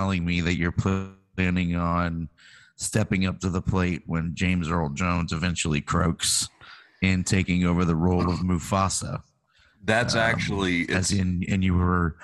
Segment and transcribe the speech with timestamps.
[0.00, 0.72] telling me that you're
[1.36, 2.26] planning on
[2.76, 6.48] stepping up to the plate when James Earl Jones eventually croaks
[7.02, 9.22] and taking over the role of Mufasa.
[9.84, 12.16] That's Um, actually As in, and you were,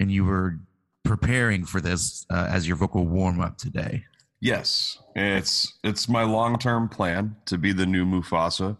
[0.00, 0.58] and you were
[1.04, 4.04] preparing for this uh, as your vocal warm up today.
[4.40, 8.76] yes, it's it's my long term plan to be the new Mufasa,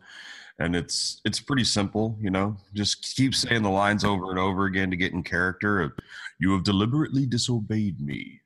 [0.58, 2.56] and it's it's pretty simple, you know.
[2.74, 5.94] Just keep saying the lines over and over again to get in character.
[6.40, 8.40] You have deliberately disobeyed me,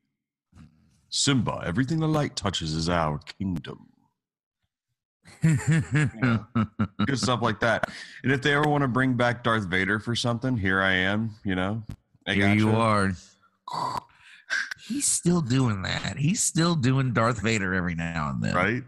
[1.10, 1.62] Simba.
[1.64, 3.86] Everything the light touches is our kingdom.
[5.42, 7.90] Good stuff like that.
[8.22, 11.30] And if they ever want to bring back Darth Vader for something, here I am.
[11.44, 11.82] You know,
[12.26, 12.76] I Here you gotcha.
[12.78, 13.12] are.
[14.86, 16.16] He's still doing that.
[16.18, 18.54] He's still doing Darth Vader every now and then.
[18.54, 18.82] right?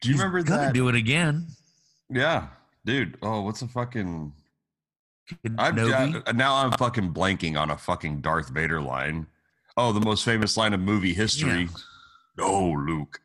[0.00, 0.72] Do you He's remember that?
[0.74, 1.46] do it again.
[2.12, 2.48] Yeah,
[2.84, 3.16] dude.
[3.22, 4.32] Oh, what's a fucking?
[5.58, 9.26] I'm yeah, now I'm fucking blanking on a fucking Darth Vader line.
[9.76, 11.68] Oh, the most famous line of movie history.
[12.36, 13.20] No, Luke,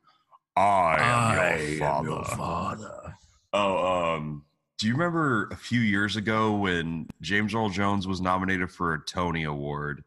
[0.55, 2.09] I am your am father.
[2.09, 3.17] your father.
[3.53, 4.45] Oh, um,
[4.77, 8.99] do you remember a few years ago when James Earl Jones was nominated for a
[8.99, 10.03] Tony Award,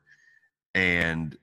[0.74, 1.36] and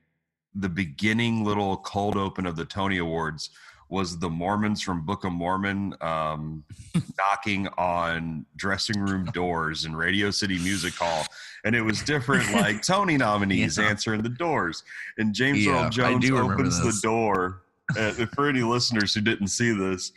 [0.54, 3.50] the beginning little cold open of the Tony Awards
[3.90, 6.64] was the Mormons from Book of Mormon um,
[7.18, 11.24] knocking on dressing room doors in Radio City Music Hall,
[11.64, 13.84] and it was different like Tony nominees Yeah.
[13.88, 14.84] answering the doors,
[15.16, 17.62] and James Yeah, Earl Jones opens the door.
[17.96, 20.12] Uh, for any listeners who didn't see this,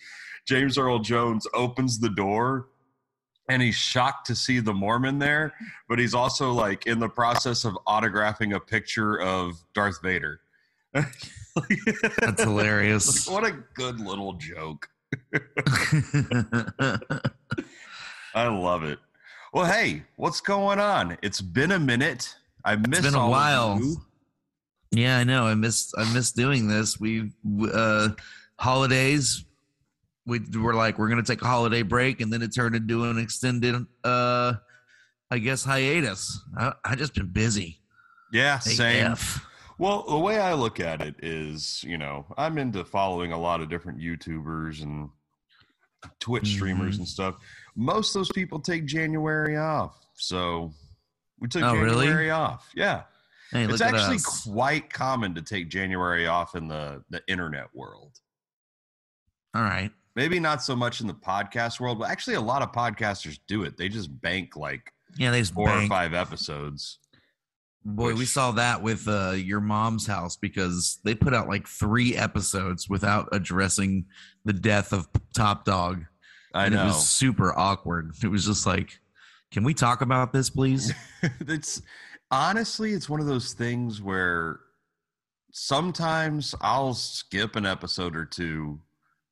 [0.45, 2.67] James Earl Jones opens the door
[3.47, 5.53] and he's shocked to see the Mormon there,
[5.87, 10.41] but he's also like in the process of autographing a picture of Darth Vader.
[10.93, 13.27] That's hilarious.
[13.29, 14.87] what a good little joke.
[18.33, 18.99] I love it.
[19.53, 21.17] Well, hey, what's going on?
[21.21, 22.33] It's been a minute.
[22.63, 23.81] I missed been a while.
[24.91, 25.45] yeah, I know.
[25.45, 25.93] I missed.
[25.97, 26.99] I missed doing this.
[26.99, 27.31] We
[27.73, 28.09] uh,
[28.57, 29.43] holidays.
[30.25, 33.17] We were like, we're gonna take a holiday break, and then it turned into an
[33.17, 33.75] extended,
[34.05, 34.53] uh,
[35.29, 36.39] I guess, hiatus.
[36.57, 37.81] I, I just been busy.
[38.31, 39.15] Yeah, same.
[39.81, 43.61] Well, the way I look at it is, you know, I'm into following a lot
[43.61, 45.09] of different YouTubers and
[46.19, 46.99] Twitch streamers Mhm.
[46.99, 47.35] and stuff.
[47.75, 50.05] Most of those people take January off.
[50.13, 50.71] So
[51.39, 52.05] we took Oh, really?
[52.05, 52.69] January off.
[52.75, 53.05] Yeah.
[53.49, 54.43] Hey, it's actually us.
[54.43, 58.19] quite common to take January off in the, the internet world.
[59.55, 59.91] All right.
[60.15, 63.63] Maybe not so much in the podcast world, but actually a lot of podcasters do
[63.63, 63.77] it.
[63.77, 66.99] They just bank like Yeah, they just four or five episodes.
[67.83, 72.15] Boy, we saw that with uh, your mom's house because they put out like three
[72.15, 74.05] episodes without addressing
[74.45, 76.05] the death of Top Dog.
[76.53, 76.83] I and know.
[76.83, 78.13] It was super awkward.
[78.23, 78.99] It was just like,
[79.51, 80.93] can we talk about this, please?
[81.41, 81.81] it's
[82.29, 84.59] honestly it's one of those things where
[85.51, 88.79] sometimes I'll skip an episode or two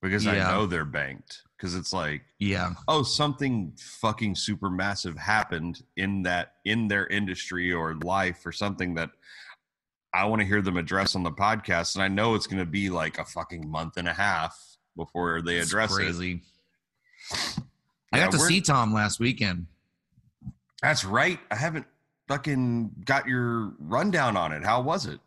[0.01, 2.73] because I know they're banked because it's like yeah.
[2.87, 8.93] oh something fucking super massive happened in that in their industry or life or something
[8.95, 9.09] that
[10.13, 12.69] I want to hear them address on the podcast and I know it's going to
[12.69, 14.57] be like a fucking month and a half
[14.95, 15.95] before they It's address it.
[15.95, 16.41] crazy.
[18.11, 19.67] I Yeah, got to see Tom last weekend.
[20.81, 21.39] That's right.
[21.51, 21.85] I haven't
[22.27, 24.63] fucking got your rundown on it.
[24.63, 25.19] How was it?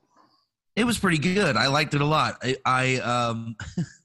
[0.74, 1.56] It was pretty good.
[1.56, 2.38] I liked it a lot.
[2.42, 3.56] I, I um,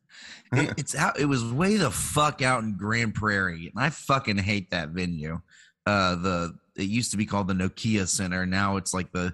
[0.54, 1.20] it, it's out.
[1.20, 5.40] It was way the fuck out in Grand Prairie, and I fucking hate that venue.
[5.86, 8.46] Uh, the it used to be called the Nokia Center.
[8.46, 9.34] Now it's like the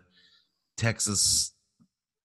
[0.78, 1.54] Texas.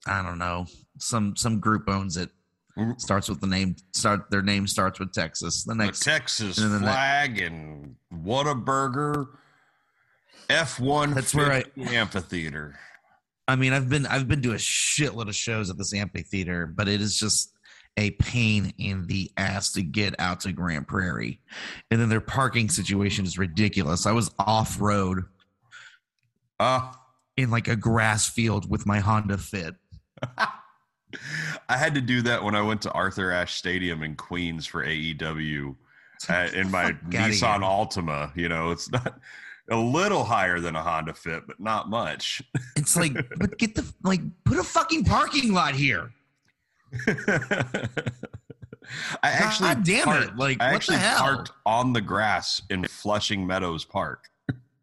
[0.07, 0.67] I don't know.
[0.99, 2.31] Some some group owns it.
[2.77, 3.01] Mhm.
[3.01, 3.75] Starts with the name.
[3.93, 5.65] Start their name starts with Texas.
[5.65, 6.01] The the next.
[6.01, 9.27] Texas and that- flag and Whataburger,
[10.49, 12.79] F one That's where I- amphitheater.
[13.49, 16.87] I mean, I've been I've been to a shitload of shows at this amphitheater, but
[16.89, 17.53] it is just
[17.99, 21.41] a pain in the ass to get out to Grand Prairie,
[21.91, 24.07] and then their parking situation is ridiculous.
[24.07, 25.25] I was off road
[26.61, 26.93] Uh,
[27.37, 29.75] in like a grass field with my Honda Fit.
[31.69, 34.85] I had to do that when I went to Arthur Ashe Stadium in Queens for
[34.85, 35.77] AEW
[36.29, 37.61] uh, in my Nissan.
[37.61, 38.35] Altima.
[38.37, 39.19] You know, it's not
[39.71, 42.43] a little higher than a Honda Fit, but not much.
[42.77, 46.11] It's like, but get the like, put a fucking parking lot here.
[49.23, 51.19] I actually God damn it, like, I what the actually hell?
[51.19, 54.25] parked on the grass in Flushing Meadows Park.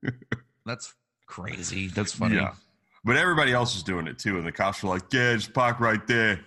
[0.66, 0.94] That's
[1.26, 1.88] crazy.
[1.88, 2.36] That's funny.
[2.36, 2.54] Yeah.
[3.04, 5.80] But everybody else is doing it too, and the cops were like, "Yeah, just park
[5.80, 6.40] right there."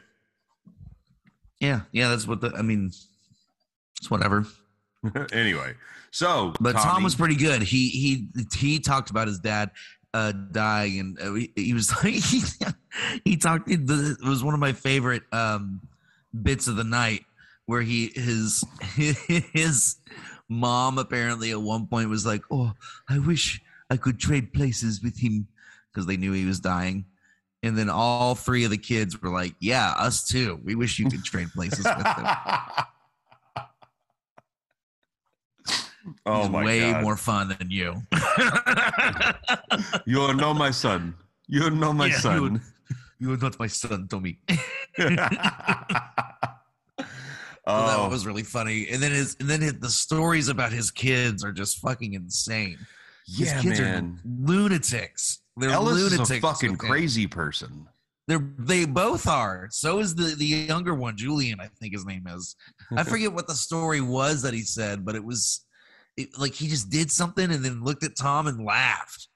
[1.60, 2.08] yeah, yeah.
[2.08, 2.52] That's what the.
[2.56, 2.90] I mean,
[3.98, 4.44] it's whatever.
[5.32, 5.74] anyway,
[6.10, 7.62] so But Tom was pretty good.
[7.62, 9.70] He he he talked about his dad
[10.14, 12.42] uh, dying, and uh, he, he was like he,
[13.24, 13.70] he talked.
[13.70, 13.88] It
[14.22, 15.80] was one of my favorite um,
[16.42, 17.24] bits of the night
[17.66, 18.64] where he his
[19.52, 19.96] his
[20.48, 22.72] mom apparently at one point was like, "Oh,
[23.08, 23.60] I wish
[23.90, 25.48] I could trade places with him,"
[25.92, 27.04] because they knew he was dying.
[27.60, 30.60] And then all three of the kids were like, "Yeah, us too.
[30.64, 32.26] We wish you could trade places with him."
[36.26, 37.02] oh He's my way god!
[37.02, 37.94] more fun than you.
[40.06, 41.14] You know my son.
[41.46, 42.42] You know my Yeah, you son.
[42.42, 42.60] would-
[43.20, 44.38] you are not my son, Tommy.
[47.68, 48.88] So oh, that was really funny.
[48.88, 52.78] And then his and then his, the stories about his kids are just fucking insane.
[53.26, 54.18] His yeah, kids man.
[54.24, 55.40] are lunatics.
[55.54, 56.30] They're Ellis lunatics.
[56.30, 57.86] is a fucking crazy person.
[58.26, 59.68] They're they both are.
[59.70, 61.60] So is the the younger one, Julian.
[61.60, 62.56] I think his name is.
[62.96, 65.66] I forget what the story was that he said, but it was
[66.18, 69.28] it, like he just did something and then looked at Tom and laughed.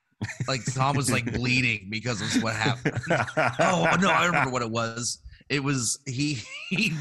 [0.47, 3.01] Like Tom was like bleeding because of what happened.
[3.11, 5.19] oh no, I remember what it was.
[5.49, 6.93] It was he he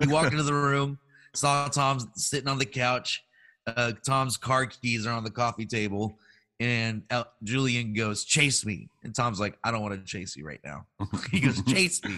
[0.00, 0.98] he walked into the room,
[1.34, 3.22] saw Tom sitting on the couch.
[3.66, 6.18] Uh, Tom's car keys are on the coffee table,
[6.60, 10.46] and El- Julian goes, "Chase me." And Tom's like, "I don't want to chase you
[10.46, 10.86] right now."
[11.30, 12.16] he goes, "Chase me."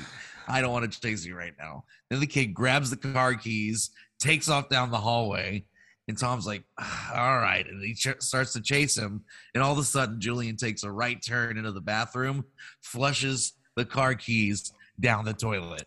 [0.48, 1.84] I don't want to chase you right now.
[2.08, 5.64] Then the kid grabs the car keys, takes off down the hallway,
[6.08, 6.64] and Tom's like,
[7.14, 9.22] "All right," and he ch- starts to chase him.
[9.54, 12.44] And all of a sudden, Julian takes a right turn into the bathroom,
[12.80, 15.86] flushes the car keys down the toilet,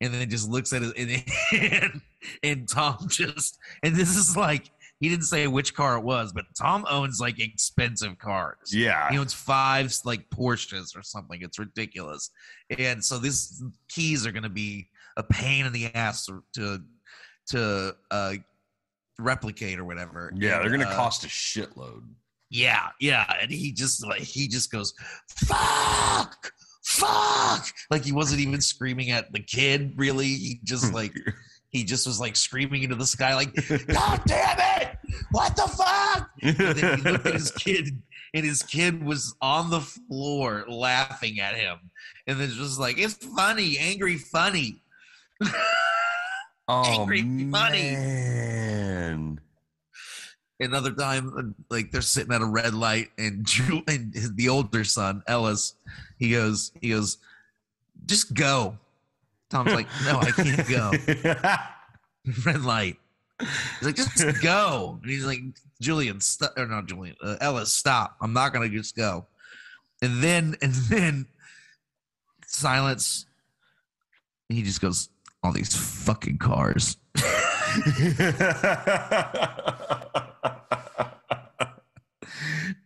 [0.00, 0.92] and then just looks at it.
[1.52, 2.00] And, and,
[2.42, 4.70] and Tom just, and this is like,
[5.00, 8.72] he didn't say which car it was, but Tom owns like expensive cars.
[8.72, 9.10] yeah.
[9.10, 11.40] He owns five like Porsches or something.
[11.42, 12.30] It's ridiculous.
[12.78, 16.80] And so these keys are going to be a pain in the ass to,
[17.48, 18.34] to uh,
[19.22, 20.32] replicate or whatever.
[20.34, 22.02] Yeah, they're gonna uh, cost a shitload.
[22.50, 23.32] Yeah, yeah.
[23.40, 24.92] And he just like he just goes,
[25.28, 26.52] "Fuck,
[26.82, 29.94] fuck!" Like he wasn't even screaming at the kid.
[29.96, 31.14] Really, he just like
[31.70, 33.54] he just was like screaming into the sky, like,
[33.86, 34.98] "God damn it!
[35.30, 38.02] What the fuck?" And then he looked at his kid,
[38.34, 41.78] and his kid was on the floor laughing at him,
[42.26, 44.82] and then just like, "It's funny, angry, funny."
[46.68, 47.92] oh angry money.
[47.92, 49.40] man.
[50.60, 51.42] Another time, uh,
[51.74, 55.74] like they're sitting at a red light, and Ju- and his, the older son Ellis,
[56.18, 57.18] he goes, he goes,
[58.06, 58.78] "Just go."
[59.50, 60.92] Tom's like, "No, I can't go."
[62.46, 62.96] red light.
[63.40, 65.00] He's like, just go.
[65.02, 65.40] And he's like,
[65.80, 68.16] Julian, st- or not Julian, uh, Ellis, stop.
[68.20, 69.26] I'm not gonna just go.
[70.00, 71.26] And then, and then,
[72.46, 73.26] silence.
[74.48, 75.08] And he just goes,
[75.42, 76.96] all these fucking cars.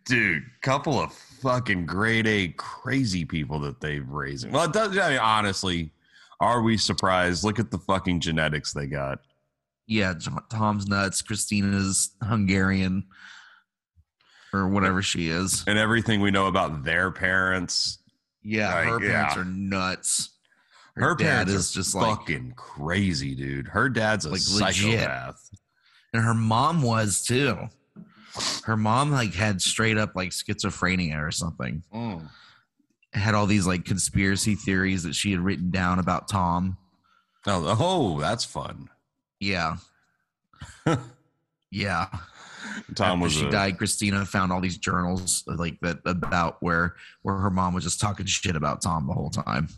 [0.05, 4.53] Dude, couple of fucking grade A crazy people that they've raising.
[4.53, 4.97] Well, it does.
[4.97, 5.91] I mean, honestly,
[6.41, 7.43] are we surprised?
[7.45, 9.19] Look at the fucking genetics they got.
[9.89, 10.15] Yeah,
[10.51, 11.23] Tom's nuts.
[11.23, 13.05] Christina's Hungarian,
[14.53, 15.65] or whatever she is.
[15.67, 17.99] and everything we know about their parents.
[18.43, 19.41] Yeah, Like, her parents yeah.
[19.41, 20.36] are nuts.
[20.97, 23.69] Her, dad parents is just just like- fucking crazy, dude.
[23.69, 25.01] Her dad's a Like, legit.
[25.01, 25.51] psychopath.
[26.13, 27.69] and her mom was too.
[28.65, 31.83] Her mom like had straight up like schizophrenia or something.
[31.95, 32.29] Mm.
[33.13, 36.77] Had all these like conspiracy theories that she had written down about Tom.
[37.47, 38.89] Oh, oh, that's fun.
[39.41, 39.77] Yeah.
[41.71, 42.07] yeah.
[42.95, 46.95] Tom After was she a- died, Christina found all these journals like that about where
[47.23, 49.69] where her mom was just talking shit about Tom the whole time.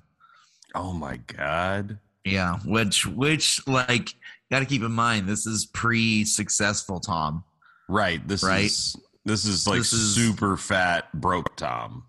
[0.74, 1.98] Oh my god.
[2.24, 4.14] Yeah, which which like
[4.50, 7.44] got to keep in mind this is pre-successful Tom.
[7.88, 8.26] Right.
[8.26, 8.66] This Right.
[8.66, 12.04] is this is like This is- super fat broke Tom.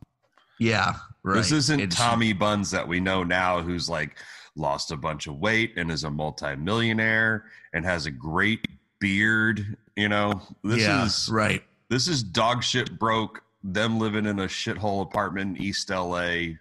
[0.60, 1.36] Yeah, right.
[1.36, 4.18] This isn't It's- Tommy Buns that we know now who's like
[4.56, 8.66] lost a bunch of weight and is a multimillionaire and has a great
[9.00, 10.42] beard, you know.
[10.64, 11.64] This yeah, is right.
[11.90, 16.56] this is dog shit broke them living in a shithole apartment in East LA.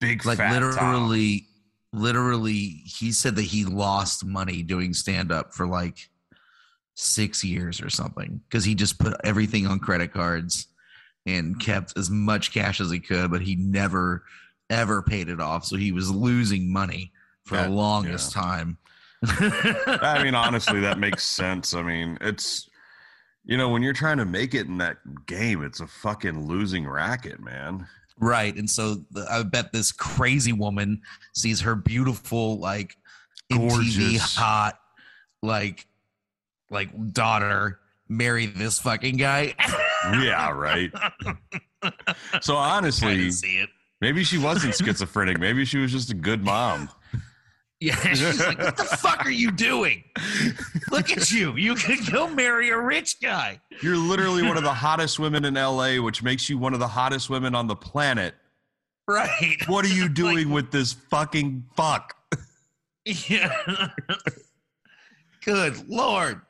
[0.00, 1.46] Big Like literally,
[1.92, 6.08] literally, he said that he lost money doing stand up for like
[6.94, 10.68] six years or something because he just put everything on credit cards
[11.26, 14.24] and kept as much cash as he could, but he never
[14.70, 15.64] ever paid it off.
[15.64, 17.12] So he was losing money
[17.44, 18.78] for That- the longest time.
[19.26, 21.74] I mean, honestly, that makes sense.
[21.74, 22.68] I mean, it's
[23.44, 26.86] you know, when you're trying to make it in that game, it's a fucking losing
[26.86, 27.86] racket, man.
[28.20, 28.54] Right.
[28.54, 31.02] And so the, I bet this crazy woman
[31.34, 32.96] sees her beautiful, like
[33.52, 34.34] MTV Gorgeous.
[34.36, 34.78] hot,
[35.42, 35.86] like,
[36.70, 39.54] like daughter marry this fucking guy.
[40.22, 40.92] Yeah, right.
[42.40, 43.30] So honestly,
[44.00, 45.40] maybe she wasn't schizophrenic.
[45.40, 46.88] Maybe she was just a good mom.
[47.80, 50.02] Yeah, she's like, "What the fuck are you doing?
[50.90, 51.56] Look at you!
[51.56, 55.54] You could go marry a rich guy." You're literally one of the hottest women in
[55.54, 58.34] LA, which makes you one of the hottest women on the planet.
[59.06, 59.56] Right?
[59.66, 62.14] What are you doing with this fucking fuck?
[63.04, 63.88] Yeah.
[65.44, 66.42] Good lord.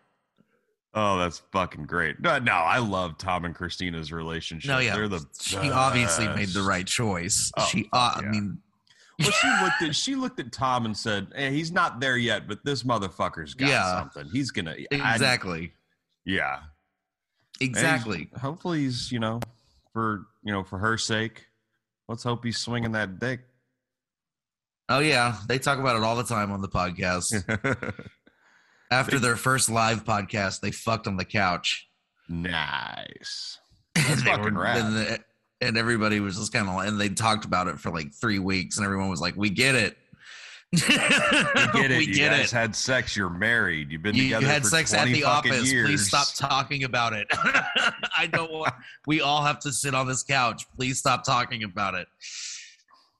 [0.94, 2.18] Oh, that's fucking great.
[2.20, 4.68] No, no, I love Tom and Christina's relationship.
[4.68, 4.96] No, yeah.
[4.96, 7.52] They're the She obviously made the right choice.
[7.56, 8.58] Oh, she, uh, I mean,
[9.18, 12.46] Well, she looked at she looked at Tom and said, hey, "He's not there yet,
[12.46, 13.98] but this motherfucker's got Yeah.
[13.98, 14.28] something.
[14.32, 15.72] He's gonna I- exactly,
[16.24, 16.60] yeah,
[17.60, 18.28] exactly.
[18.32, 19.40] And hopefully, he's you know
[19.92, 21.46] for you know for her sake.
[22.06, 23.40] Let's hope he's swinging that dick.
[24.88, 27.32] Oh yeah, they talk about it all the time on the podcast.
[28.90, 31.88] After their first live podcast, they fucked on the couch.
[32.28, 33.58] nice.
[33.94, 34.78] That's fucking rad.
[34.78, 35.24] and, the-
[35.60, 38.76] and everybody was just kind of and they talked about it for like three weeks
[38.76, 39.96] and everyone was like we get it
[40.72, 40.88] we get
[41.90, 41.98] it.
[41.98, 43.16] we you get guys it had sex.
[43.16, 43.90] You're married.
[43.90, 45.88] You've been you, together you had sex at the office Years.
[45.88, 48.72] please stop talking about it i don't want
[49.06, 52.06] we all have to sit on this couch please stop talking about it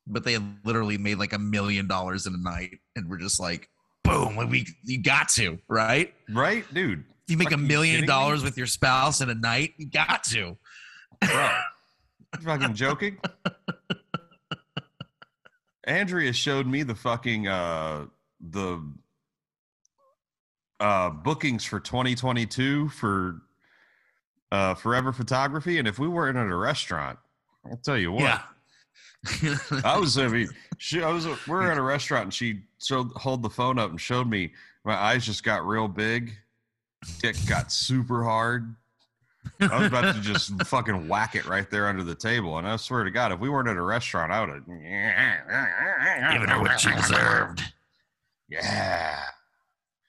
[0.07, 3.40] but they had literally made like a million dollars in a night and we're just
[3.40, 3.68] like
[4.04, 7.04] boom we you got to right right, dude.
[7.28, 8.07] you make a million kidding me?
[8.07, 10.57] dollars with your spouse in a night you got to
[11.21, 11.50] Bro,
[12.42, 13.18] fucking joking?
[15.85, 18.06] Andrea showed me the fucking uh
[18.40, 18.82] the
[20.80, 23.40] uh bookings for 2022 for
[24.52, 27.18] uh Forever Photography, and if we weren't at a restaurant,
[27.64, 28.23] I'll tell you what.
[28.23, 28.42] yeah
[29.85, 33.11] I was I mean, she I was we we're at a restaurant and she showed
[33.12, 34.52] hold the phone up and showed me
[34.85, 36.37] my eyes just got real big,
[37.20, 38.75] dick got super hard.
[39.61, 42.59] I was about to just fucking whack it right there under the table.
[42.59, 44.66] And I swear to God, if we weren't at a restaurant, I would have
[46.33, 47.62] giving her what she deserved
[48.49, 49.21] Yeah.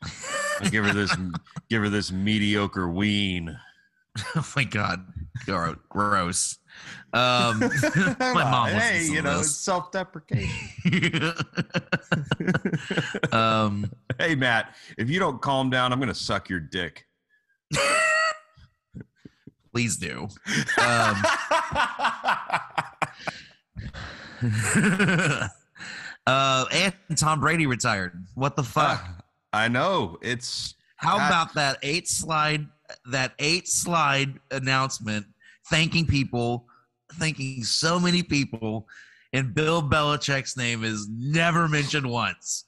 [0.72, 1.16] Give her this
[1.70, 3.58] give her this mediocre ween.
[4.36, 5.06] Oh my god,
[5.46, 6.58] Gro- gross.
[7.14, 7.60] Um,
[8.20, 11.34] my mom hey, you know, it's self-deprecation.
[13.32, 17.06] um, hey Matt, if you don't calm down, I'm gonna suck your dick.
[19.72, 20.28] Please do.
[20.80, 21.24] Um,
[26.26, 28.24] uh, and Tom Brady retired.
[28.36, 29.04] What the fuck?
[29.52, 30.18] I know.
[30.22, 31.28] It's How God.
[31.28, 32.68] about that eight slide?
[33.12, 35.26] That eight slide announcement,
[35.70, 36.68] thanking people,
[37.14, 38.88] thanking so many people,
[39.34, 42.66] and Bill Belichick's name is never mentioned once.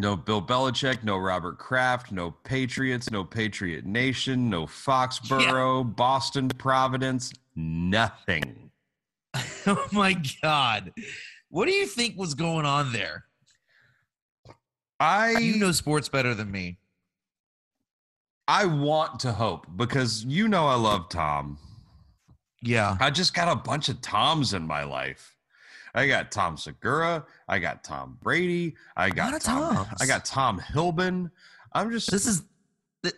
[0.00, 7.32] No Bill Belichick, no Robert Kraft, no Patriots, no Patriot Nation, no Foxborough, Boston, Providence,
[7.54, 8.64] nothing.
[9.66, 10.92] oh my god
[11.48, 13.24] what do you think was going on there
[15.00, 16.78] I you know sports better than me
[18.46, 21.58] I want to hope because you know I love Tom.
[22.62, 25.33] yeah I just got a bunch of Toms in my life.
[25.94, 27.24] I got Tom Segura.
[27.48, 28.74] I got Tom Brady.
[28.96, 29.86] I got Tom.
[30.00, 31.30] I got Tom Hilbin.
[31.72, 32.42] I'm just this is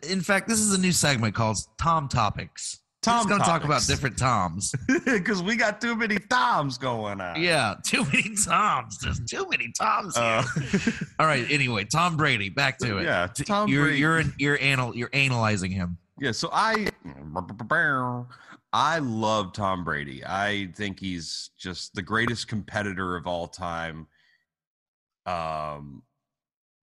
[0.09, 3.87] in fact this is a new segment called tom topics Tom going to talk about
[3.87, 7.41] different toms because we got too many Toms going on.
[7.41, 10.25] yeah too many toms there's too many toms here.
[10.25, 10.43] Uh,
[11.21, 13.99] all right anyway tom brady back to it Yeah, Tom you're Brady.
[14.01, 16.33] you're you're anal you're analyzing him yeah.
[16.33, 16.89] So I,
[18.77, 20.23] I love Tom Brady.
[20.23, 24.07] I think he's just the greatest competitor of all time.
[25.25, 26.03] Um,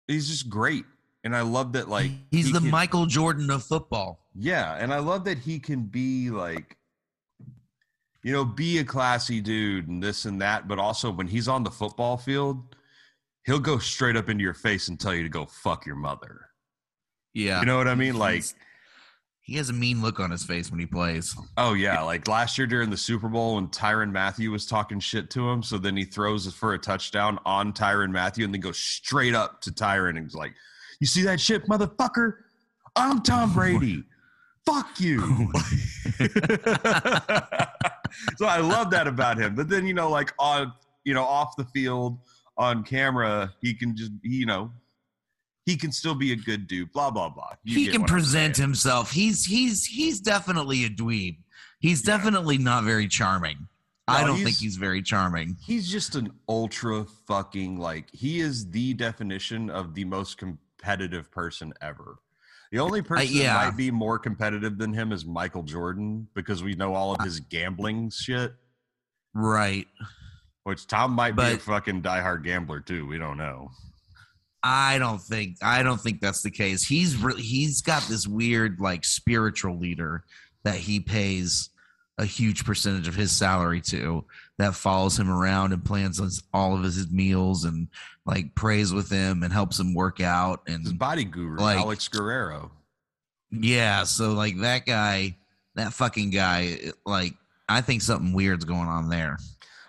[0.07, 0.85] he's just great,
[1.25, 1.89] and I love that.
[1.89, 5.59] Like he's he the can- michael jordan of football Yeah, and I love that he
[5.59, 6.77] can be like,
[8.23, 11.65] you know, be a classy dude and this and that, but also when he's on
[11.65, 12.77] the football field,
[13.47, 16.51] he'll go straight up into your face and tell you to go fuck your mother.
[17.33, 18.19] yeah You know what I mean?
[18.19, 18.55] Like, He's-
[19.49, 22.59] he has a mean look on his face when he plays oh yeah, like last
[22.59, 25.97] year during the Super Bowl when Tyrann Mathieu was talking shit to him, so then
[25.97, 30.17] he throws for a touchdown on Tyrann Mathieu and then goes straight up to Tyrann
[30.17, 30.53] and he's like,
[31.01, 32.35] "You see that shit, motherfucker?
[32.95, 34.05] I'm Tom Brady."
[34.67, 35.21] Fuck you.
[38.37, 39.55] so I love that about him.
[39.55, 40.75] But then, you know, like on,
[41.05, 42.19] you know, off the field,
[42.59, 44.71] on camera, he can just, you know,
[45.69, 46.91] he can still be a good dude.
[46.93, 47.51] Blah blah blah.
[47.63, 49.13] You he can present himself.
[49.13, 51.37] He's he's he's definitely a dweeb.
[51.79, 52.17] He's Yeah.
[52.17, 53.69] definitely not very charming.
[54.07, 55.59] I don't he's- think he's very charming.
[55.61, 61.75] He's just an ultra fucking like he is the definition of the most competitive person
[61.83, 62.17] ever.
[62.73, 63.53] The only person yeah.
[63.53, 67.21] that might be more competitive than him is Michael Jordan because we know all of
[67.23, 68.55] his gambling shit.
[69.35, 69.87] Right.
[70.65, 73.07] Which Tom might be a fucking diehard gambler too.
[73.07, 73.71] We don't know.
[74.71, 76.85] I don't think I don't think that's the case.
[76.87, 80.25] He's re- he's got this weird like spiritual leader
[80.65, 81.71] that he pays
[82.19, 84.25] a huge percentage of his salary to
[84.59, 87.89] that follows him around and plans his, all of his meals and
[88.27, 92.09] like prays with him and helps him work out His and body guru, Like- Alex
[92.09, 92.73] Guerrero.
[93.51, 95.37] yeah, so like that guy,
[95.77, 97.35] that fucking guy, like
[97.69, 99.39] I think something weird's going on there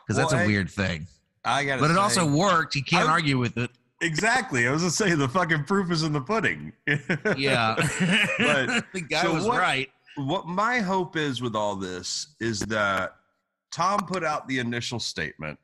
[0.05, 1.07] because that's Well, a I- weird thing.
[1.43, 1.79] I got.
[1.79, 2.75] But it also worked.
[2.75, 3.71] You can't I- argue with it.
[4.01, 4.67] Exactly.
[4.67, 6.73] I was gonna say the fucking proof is in the pudding.
[7.37, 7.75] Yeah,
[8.39, 9.89] But- the guy so was what- right.
[10.17, 13.15] what my hope is with all this is that
[13.71, 15.59] Tom put out the initial statement,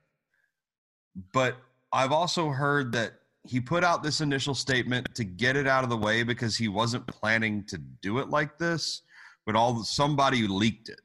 [1.34, 1.56] but
[1.92, 3.14] I've also heard that
[3.44, 6.68] he put out this initial statement to get it out of the way because he
[6.68, 9.02] wasn't planning to do it like this,
[9.46, 11.02] but all somebody leaked it.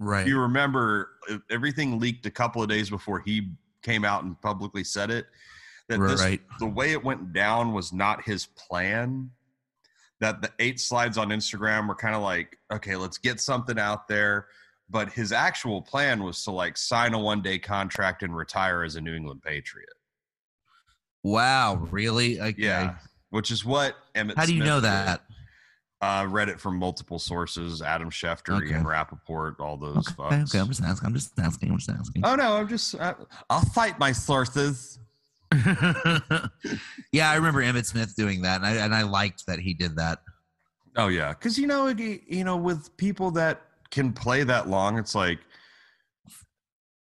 [0.00, 0.22] Right.
[0.22, 1.10] If you remember,
[1.50, 3.50] everything leaked a couple of days before he
[3.82, 5.26] came out and publicly said it.
[5.88, 6.40] That this, Right.
[6.58, 9.30] the way it went down was not his plan.
[10.20, 14.08] That the eight slides on Instagram were kind of like, okay, let's get something out
[14.08, 14.48] there.
[14.90, 18.96] But his actual plan was to like sign a one day contract and retire as
[18.96, 19.88] a New England Patriot.
[21.22, 22.40] Wow, really?
[22.40, 22.54] Okay.
[22.62, 22.96] Yeah.
[23.30, 24.84] Which is what Emmitt How do you Smith know did.
[24.84, 25.20] that?
[26.00, 28.70] Uh, read it from multiple sources Adam Schefter, Okay.
[28.70, 30.48] Ian Rapoport, all those Okay, fucks.
[30.50, 31.06] okay, I'm just asking.
[31.08, 31.70] I'm just asking.
[31.70, 32.22] I'm just asking.
[32.24, 33.14] Oh, no, I'm just, I,
[33.50, 35.00] I'll cite my sources.
[37.12, 39.96] yeah, I remember Emmitt Smith doing that, and I and I liked that he did
[39.96, 40.18] that.
[40.96, 45.14] Oh yeah, because you know, you know, with people that can play that long, it's
[45.14, 45.38] like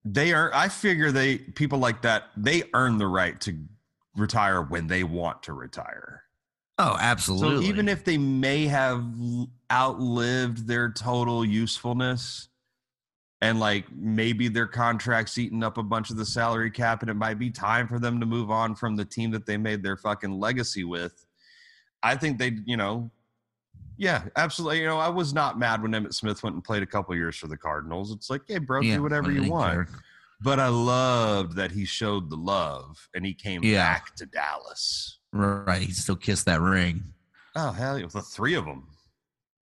[0.03, 0.51] they are.
[0.53, 3.57] I figure they people like that they earn the right to
[4.15, 6.23] retire when they want to retire.
[6.79, 7.65] Oh, absolutely.
[7.65, 9.05] So even if they may have
[9.71, 12.47] outlived their total usefulness,
[13.41, 17.15] and like maybe their contract's eating up a bunch of the salary cap, and it
[17.15, 19.97] might be time for them to move on from the team that they made their
[19.97, 21.25] fucking legacy with.
[22.03, 23.09] I think they, you know,
[23.97, 24.79] yeah, absolutely.
[24.81, 27.35] You know, I was not mad when Emmitt Smith went and played a couple years
[27.37, 28.11] for the Cardinals.
[28.11, 29.73] It's like, hey, bro, Yeah, do whatever you want.
[29.73, 29.87] care.
[30.43, 33.77] But I loved that he showed the love and he came Yeah.
[33.93, 35.19] back to Dallas.
[35.31, 37.03] Right, he still kissed that ring.
[37.55, 38.87] Oh hell, yeah, the three of them.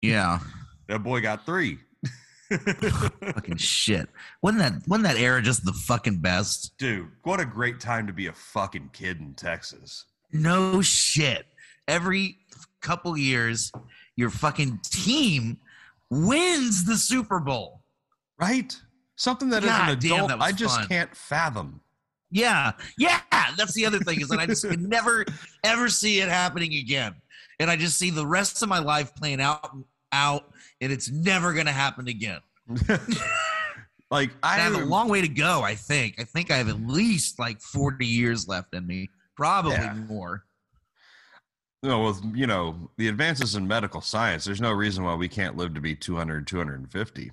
[0.02, 0.40] Yeah,
[0.88, 1.80] That boy got three.
[3.22, 4.10] fucking shit.
[4.42, 6.74] Wasn't that wasn't that era just the fucking best?
[6.78, 10.06] Dude, what a great time to be a fucking kid in Texas.
[10.32, 11.46] No shit.
[11.88, 12.38] Every
[12.82, 13.72] couple years,
[14.16, 15.58] your fucking team
[16.10, 17.82] wins the Super Bowl.
[18.40, 18.76] Right?
[19.16, 20.88] Something that God as an damn, adult that I just fun.
[20.88, 21.82] can't fathom.
[22.32, 23.20] Yeah, yeah.
[23.58, 25.26] That's the other thing is that I just can never
[25.64, 27.16] ever see it happening again,
[27.60, 29.70] and I just see the rest of my life playing out
[30.12, 32.40] out, and it's never gonna happen again.
[34.12, 35.62] like I I have a long way to go.
[35.62, 36.16] I think.
[36.20, 39.94] I think I have at least like forty years left in me, probably Yeah.
[39.94, 40.44] more.
[41.84, 45.56] no, with you know, the advances in medical science, there's no reason why we can't
[45.58, 47.32] live to be 200, 250.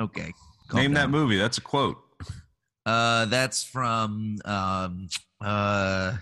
[0.00, 0.32] Okay.
[0.74, 1.36] Name that movie.
[1.38, 1.98] That's a quote.
[2.84, 5.08] Uh, that's from um
[5.40, 6.16] uh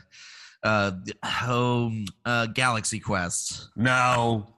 [0.62, 0.90] uh
[1.24, 3.68] home uh Galaxy Quest.
[3.76, 4.53] No.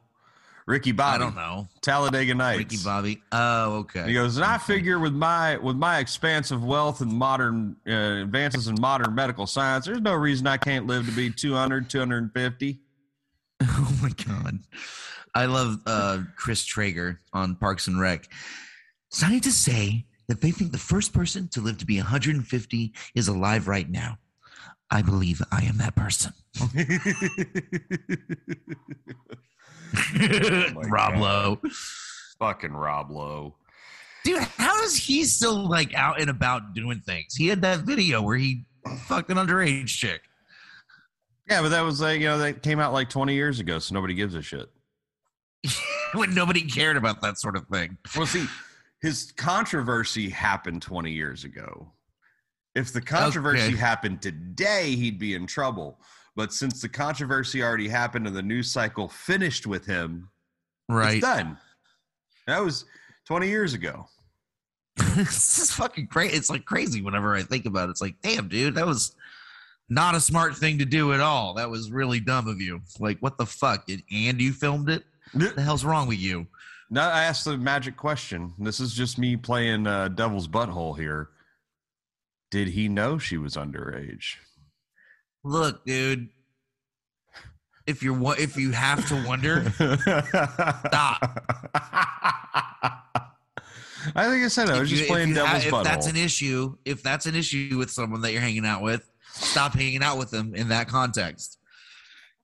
[0.67, 1.15] Ricky Bobby.
[1.15, 1.69] I don't know.
[1.81, 2.59] Talladega Nights.
[2.59, 3.23] Ricky Bobby.
[3.31, 4.07] Oh, okay.
[4.09, 8.67] He goes, and I figure with my with my expansive wealth and modern uh, advances
[8.67, 12.81] in modern medical science, there's no reason I can't live to be 200, 250.
[13.79, 14.59] Oh my god.
[15.35, 18.29] I love uh Chris Traeger on Parks and Rec.
[19.11, 23.67] Scientists say that they think the first person to live to be 150 is alive
[23.69, 24.19] right now.
[24.91, 26.33] I believe I am that person.
[30.21, 31.21] Oh my Rob God.
[31.21, 31.61] Lowe.
[32.39, 33.55] Fucking Rob Lowe.
[34.25, 37.35] Dude, how is he still like out and about doing things?
[37.35, 38.65] He had that video where he
[39.07, 40.23] fucked an underage chick.
[41.49, 43.95] Yeah, but that was like, you know, that came out like 20 years ago, so
[43.95, 44.69] nobody gives a shit.
[46.15, 47.97] when nobody cared about that sort of thing.
[48.17, 48.47] Well, see,
[49.01, 51.93] his controversy happened 20 years ago.
[52.75, 53.77] If the controversy Okay.
[53.77, 56.01] happened today, he'd be in trouble.
[56.37, 60.29] But since the controversy already happened and the news cycle finished with him,
[60.89, 61.17] Right.
[61.17, 61.57] it's done.
[62.47, 62.85] That was
[63.27, 64.07] 20 years ago.
[64.99, 66.37] it's just fucking crazy.
[66.37, 67.93] It's like crazy whenever I think about it.
[67.93, 69.17] It's like, damn, dude, that was
[69.89, 71.55] not a smart thing to do at all.
[71.55, 72.81] That was really dumb of you.
[73.01, 73.89] Like, what the fuck?
[73.89, 75.05] And and you filmed it?
[75.33, 76.47] What the hell's wrong with you?
[76.89, 78.53] Now I asked the magic question.
[78.59, 81.31] This is just me playing uh, devil's butthole here.
[82.51, 84.37] Did he know she was underage?
[85.47, 86.29] Look, dude.
[87.87, 91.43] if you're wa- if you have to wonder, stop.
[94.15, 95.85] I think I said I was if just playing ha- devil's if butthole.
[95.85, 99.75] that's an issue, if that's an issue with someone that you're hanging out with, stop
[99.75, 101.59] hanging out with them in that context.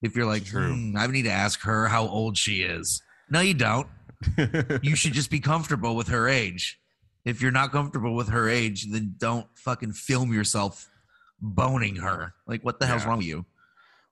[0.02, 0.72] If you're like, true.
[0.74, 3.02] "Hmm, I need to ask her how old she is.
[3.30, 3.86] No, you don't.
[4.82, 6.78] You should just be comfortable with her age.
[7.24, 10.88] If you're not comfortable with her age, then don't fucking film yourself
[11.42, 12.32] boning her.
[12.46, 13.08] Like, what the hell's Yeah.
[13.08, 13.44] wrong with you?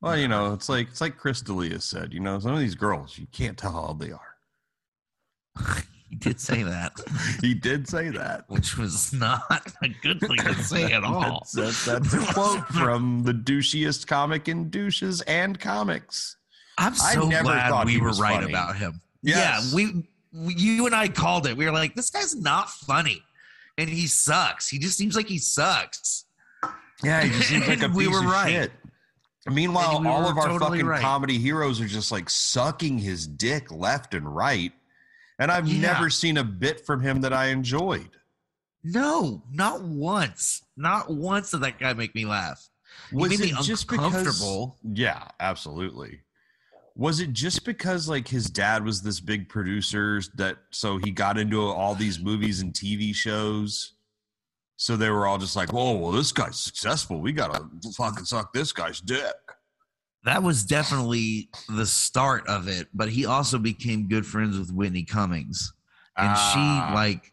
[0.02, 2.12] well, you know, uh, it's like it's like Chris D'Elia said.
[2.12, 4.34] You know, some of these girls you can't tell how old they are.
[6.10, 6.90] He did say that,
[7.40, 8.44] He did say that.
[8.48, 9.44] which was not
[9.80, 11.46] a good thing to say at all.
[11.54, 16.36] That's, that's, that's a quote from the douchiest comic in douches and comics.
[16.78, 18.50] I'm so never glad we were right funny.
[18.52, 19.00] about him.
[19.22, 19.70] Yes.
[19.72, 21.56] Yeah, we, we, you and I called it.
[21.56, 23.22] We were like, this guy's not funny,
[23.78, 24.68] and he sucks.
[24.68, 26.24] He just seems like he sucks.
[27.02, 28.50] Yeah, he just seems like a we piece were of right.
[28.50, 28.72] shit.
[29.48, 31.00] Meanwhile, we all of our totally fucking right.
[31.00, 34.72] comedy heroes are just like sucking his dick left and right.
[35.38, 35.92] And I've Yeah.
[35.92, 38.10] never seen a bit from him that I enjoyed.
[38.84, 40.62] No, not once.
[40.76, 42.68] Not once did that guy make me laugh.
[43.12, 44.06] Was it just because?
[44.14, 44.76] uncomfortable.
[44.82, 46.20] Yeah, absolutely.
[46.96, 51.38] Was it just because like his dad was this big producer that so he got
[51.38, 53.94] into all these movies and TV shows?
[54.80, 57.20] So they were all just like, "Whoa, well, this guy's successful.
[57.20, 57.66] We gotta
[57.98, 59.34] fucking suck this guy's dick."
[60.24, 65.04] That was definitely the start of it, but he also became good friends with Whitney
[65.04, 65.74] Cummings.
[66.16, 67.32] and Ah, she like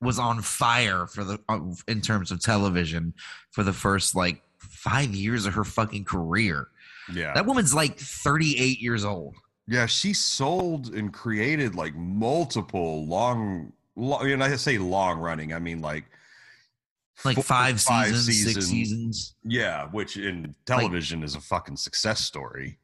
[0.00, 3.14] was on fire for the uh, in terms of television
[3.52, 6.66] for the first like five years of her fucking career.
[7.14, 9.36] yeah, That woman's like 38 years old.
[9.68, 9.86] yeah.
[9.86, 15.52] She sold and created like multiple long, long and I say long running.
[15.54, 16.06] I mean like
[17.24, 19.34] Like five, seasons, six seasons.
[19.44, 22.78] Yeah, which in television is a fucking success story.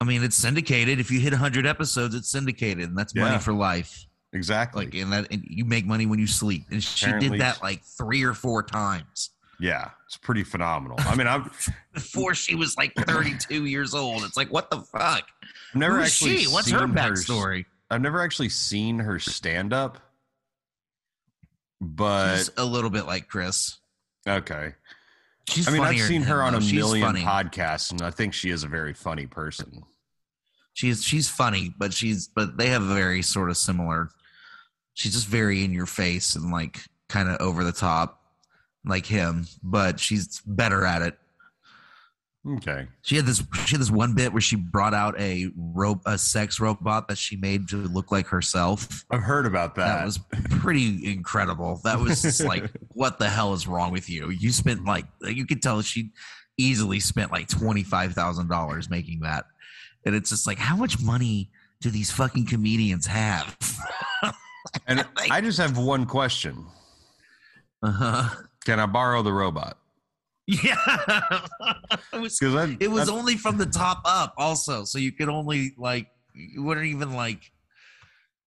[0.00, 0.98] I mean, it's syndicated.
[1.00, 3.24] If you hit 100 episodes, it's syndicated, and that's Yeah.
[3.24, 4.06] money for life.
[4.32, 4.84] Exactly.
[4.86, 6.66] Like, and that and you make money when you sleep.
[6.70, 10.98] And she Apparently- did that like three or four times Yeah, it's pretty phenomenal.
[11.00, 11.50] I mean, I've
[11.94, 14.22] before she was like 32 years old.
[14.24, 15.24] It's like, what the fuck?
[15.74, 16.48] never Who is actually she?
[16.52, 17.64] What's seen her backstory?
[17.90, 19.98] I've never actually seen her stand up,
[21.80, 23.78] but She's a little bit like Chris.
[24.26, 24.74] okay.
[25.48, 26.60] She's I mean, I've seen her on a.
[26.60, 27.22] She's million funny.
[27.22, 29.82] podcasts, and I think she is a very funny person.
[30.74, 34.10] She's she's funny, but she's but they have a very sort of similar.
[34.92, 38.20] She's just very in your face and like kind of over the top,
[38.84, 39.46] like him.
[39.62, 41.18] But she's better at it.
[42.46, 42.86] Okay.
[43.02, 46.16] She had this she had this one bit where she brought out a rope, a
[46.16, 49.04] sex robot that she made to look like herself.
[49.10, 49.98] I've heard about that.
[49.98, 50.18] That was
[50.60, 51.80] pretty incredible.
[51.84, 54.30] That was just like, what the hell is wrong with you?
[54.30, 56.10] You spent like you could tell she
[56.56, 59.44] easily spent like twenty five thousand dollars making that,
[60.06, 63.56] and it's just like, how much money do these fucking comedians have?
[64.86, 66.66] and like- I just have one question.
[67.82, 68.28] Uh-huh.
[68.64, 69.78] Can I borrow the robot?
[70.50, 70.74] Yeah,
[72.14, 72.40] it was.
[72.80, 76.86] It was only from the top up, also, so you could only like you wouldn't
[76.86, 77.52] even like.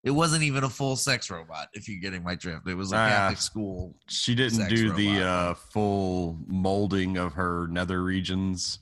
[0.04, 1.68] It wasn't even a full sex robot.
[1.74, 3.08] If you're getting my drift, it was a Ah.
[3.08, 3.96] Catholic school.
[4.10, 8.80] she didn't do the uh, full molding of her nether regions,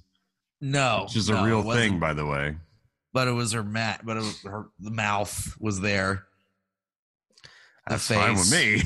[0.62, 2.55] No, which is a no, it real thing, by the way.
[3.12, 6.23] but it was her mat but it was her the mouth was there
[7.43, 7.49] The
[7.89, 8.82] That's fine with me.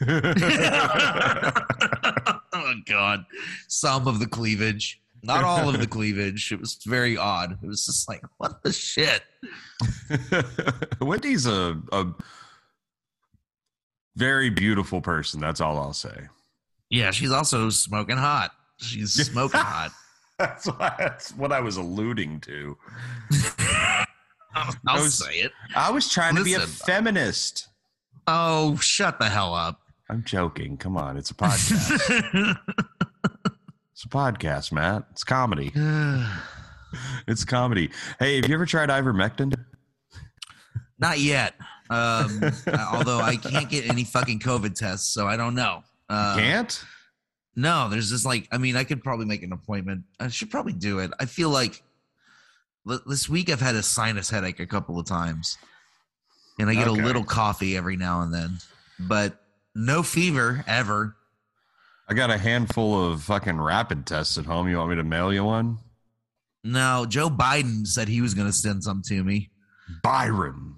[2.86, 3.24] god.
[3.68, 5.00] Some of the cleavage.
[5.22, 6.52] Not all of the cleavage.
[6.52, 7.58] It was very odd.
[7.62, 9.22] It was just like what the shit?
[11.00, 12.06] Whitney's a, a
[14.16, 15.40] very beautiful person.
[15.40, 16.28] That's all I'll say.
[16.90, 18.52] yeah she's also smoking hot.
[18.78, 19.90] She's smoking hot.
[20.38, 22.76] That's, why, that's what I was alluding to.
[24.54, 25.52] i'll, I'll was- say it.
[25.74, 27.68] I was trying to be a feminist.
[28.26, 30.76] oh shut the hell up I'm joking.
[30.76, 32.56] Come on, it's a podcast.
[33.92, 35.04] it's a podcast, Matt.
[35.12, 35.72] It's comedy.
[37.26, 37.90] It's comedy.
[38.18, 39.52] Hey, have you ever tried ivermectin?
[40.98, 41.54] Not yet.
[41.90, 42.40] Um,
[42.92, 45.82] although I can't get any fucking COVID tests, so I don't know.
[46.08, 46.82] Uh, Can't?
[47.54, 50.04] No, there's just like I mean, I could probably make an appointment.
[50.20, 51.10] I should probably do it.
[51.20, 51.82] I feel like
[52.88, 55.58] l- this week I've had a sinus headache a couple of times,
[56.58, 57.00] and I get Okay.
[57.00, 58.58] a little coffee every now and then,
[59.00, 59.44] but
[59.76, 61.16] no fever ever.
[62.08, 64.68] I got a handful of fucking rapid tests at home.
[64.68, 65.78] You want me to mail you one?
[66.64, 69.50] No, Joe Biden said he was going to send some to me.
[70.02, 70.76] Byron.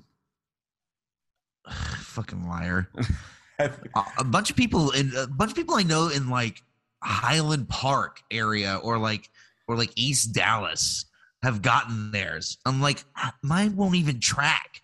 [1.68, 2.90] Fucking liar.
[3.58, 6.62] a, bunch of people in a bunch of people I know in like
[7.02, 9.30] Highland Park area or like
[9.66, 11.04] or like East Dallas
[11.42, 12.58] have gotten theirs.
[12.64, 14.82] I'm like, "Ah, mine won't even track.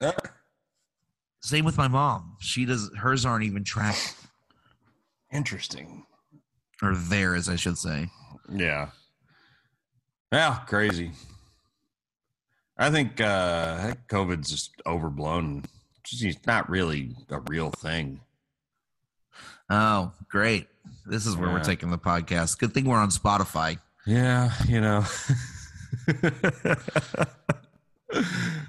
[1.46, 2.36] Same with my mom.
[2.40, 4.16] She does hers aren't even tracked.
[5.32, 6.04] Interesting.
[6.82, 8.08] Or theirs, I should say.
[8.52, 8.88] Yeah.
[10.32, 11.12] Yeah, crazy.
[12.76, 15.62] I think uh I think COVID's just overblown.
[16.00, 18.22] It's just not really a real thing.
[19.70, 20.66] Oh, great.
[21.06, 21.62] This is where we're Yeah.
[21.62, 22.58] taking the podcast.
[22.58, 23.78] Good thing we're on Spotify.
[24.04, 25.04] Yeah, you know.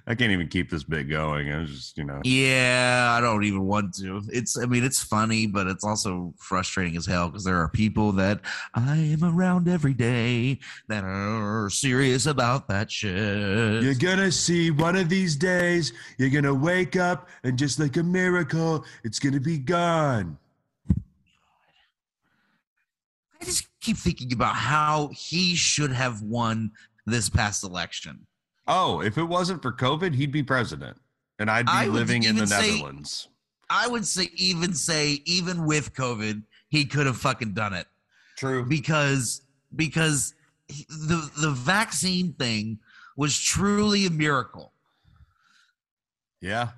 [0.07, 1.51] I can't even keep this bit going.
[1.51, 2.21] I was just, you know.
[2.23, 4.21] Yeah, I don't even want to.
[4.29, 8.11] It's, I mean, it's funny, but it's also frustrating as hell because there are people
[8.13, 8.41] that
[8.73, 13.83] I am around every day that are serious about that shit.
[13.83, 18.03] You're gonna see one of these days, you're gonna wake up and just like a
[18.03, 20.37] miracle, it's gonna be gone.
[23.39, 26.71] I just keep thinking about how he should have won
[27.05, 28.26] this past election.
[28.67, 30.97] Oh, if it wasn't for COVID, he'd be president.
[31.39, 33.29] And I'd be I living in the say- Netherlands.
[33.69, 37.87] I would say, even say, even with COVID, he could have fucking done it.
[38.37, 38.63] True.
[38.65, 39.41] because
[39.75, 40.33] because
[40.67, 42.79] he- the the vaccine thing
[43.15, 44.73] was truly a miracle.
[46.41, 46.69] Yeah.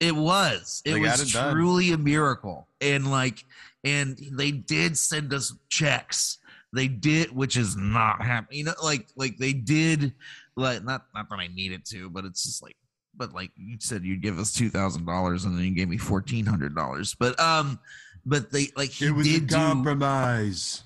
[0.00, 0.82] It was.
[0.84, 2.68] It They was it truly a miracle.
[2.80, 3.44] And like
[3.84, 6.38] and they did send us checks.
[6.72, 8.58] They did, which is not happening.
[8.58, 10.12] You know, like like they did
[10.56, 12.76] like not not that I need it to, but it's just like
[13.16, 15.98] but like you said you'd give us two thousand dollars and then you gave me
[15.98, 17.14] fourteen hundred dollars.
[17.18, 17.78] But um
[18.26, 20.82] but they like he It was a did do compromise.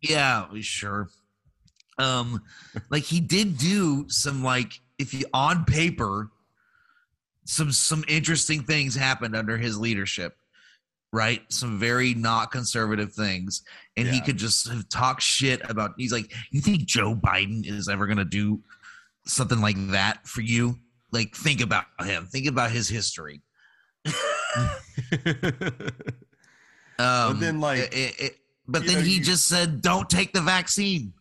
[0.00, 1.08] yeah, we sure.
[1.98, 2.42] Um,
[2.90, 6.30] like he did do some like if you on paper,
[7.44, 10.36] some some interesting things happened under his leadership,
[11.12, 11.42] right?
[11.50, 13.62] Some very not conservative things,
[13.96, 15.92] and he could just talk shit about.
[15.98, 18.60] He's like, you think Joe Biden is ever gonna do
[19.26, 20.76] something like that for you?
[21.10, 22.26] Like, think about him.
[22.26, 23.42] Think about his history.
[26.98, 30.40] Um, then, like, it- it- but then know, he you- just said, "Don't take the
[30.42, 31.12] vaccine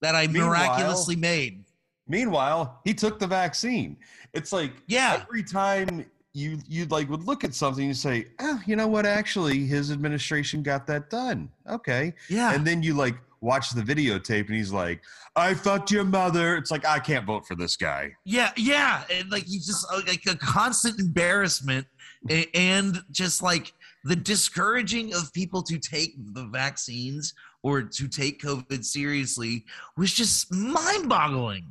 [0.00, 1.64] that I miraculously made."
[2.06, 3.96] Meanwhile, he took the vaccine.
[4.32, 8.60] It's like Yeah, every time you you like would look at something you say, "Oh,
[8.66, 9.04] you know what?
[9.04, 12.14] Actually, his administration got that done." Okay.
[12.30, 15.02] yeah, And then you like watch the videotape and he's like,
[15.36, 18.12] "I fucked your mother." It's like I can't vote for this guy.
[18.24, 21.86] yeah, yeah, and like he's just uh, like a constant embarrassment,
[22.54, 23.72] and just like
[24.04, 29.64] the discouraging of people to take the vaccines or to take COVID seriously
[29.96, 31.70] was just mind-boggling.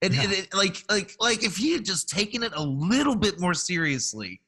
[0.00, 0.22] And, Yeah.
[0.22, 3.52] and it, like, like, like if he had just taken it a little bit more
[3.54, 4.40] seriously,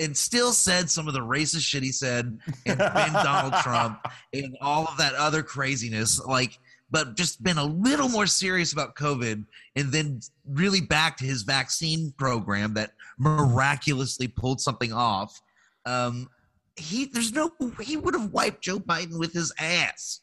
[0.00, 4.00] and still said some of the racist shit he said, and been Donald Trump
[4.32, 6.58] and all of that other craziness, like,
[6.90, 9.44] but just been a little more serious about COVID
[9.76, 15.40] and then really backed his vaccine program that miraculously pulled something off.
[15.86, 16.28] Um,
[16.76, 20.20] he there's no he would have wiped Joe Biden with his ass.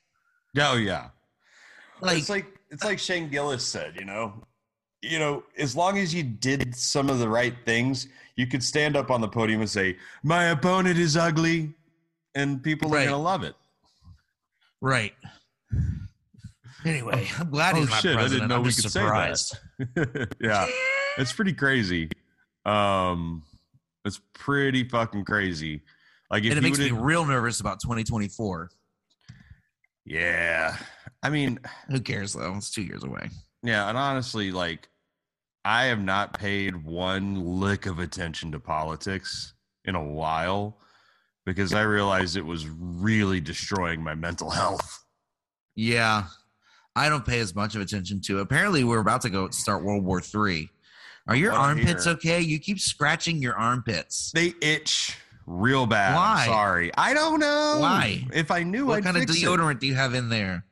[0.58, 1.10] Oh yeah.
[2.02, 4.46] Like, it's like it's like Shane Gillis said, you know.
[5.02, 8.96] You know, as long as you did some of the right things, you could stand
[8.98, 11.74] up on the podium and say, "My opponent is ugly,"
[12.36, 13.56] and people are gonna love it.
[14.82, 15.14] right.
[16.86, 19.38] Anyway, I'm glad Oh, he's not shit, I didn't know I'm we could say that.
[19.38, 19.58] surprised.
[20.42, 20.68] yeah,
[21.18, 22.10] it's pretty crazy.
[22.66, 23.44] Um,
[24.06, 25.82] it's pretty fucking crazy.
[26.32, 28.70] Like if and it makes me real nervous about 2024.
[30.06, 30.78] yeah.
[31.24, 32.54] I mean, Who cares though?
[32.56, 33.30] It's two years away.
[33.68, 34.88] Yeah, and honestly, like
[35.66, 39.54] I have not paid one lick of attention to politics
[39.86, 40.78] in a while
[41.46, 45.04] because I realized it was really destroying my mental health.
[45.76, 46.24] Yeah,
[46.96, 48.40] I don't pay as much of attention to.
[48.40, 48.42] it.
[48.42, 50.70] Apparently, we're about to go start World War Three.
[51.28, 52.14] Are your armpits hear.
[52.14, 52.40] okay?
[52.42, 54.32] You keep scratching your armpits.
[54.34, 56.16] They itch real bad.
[56.16, 56.44] Why?
[56.44, 56.92] I'm sorry.
[56.98, 57.78] I don't know.
[57.82, 58.26] Why?
[58.34, 59.46] If I knew, What I'd kind of fix it.
[59.46, 60.64] deodorant do you have in there?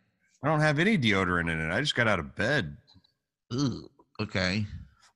[0.42, 1.74] I don't have any deodorant in it.
[1.74, 2.78] I just got out of bed.
[3.54, 4.66] Ooh, okay,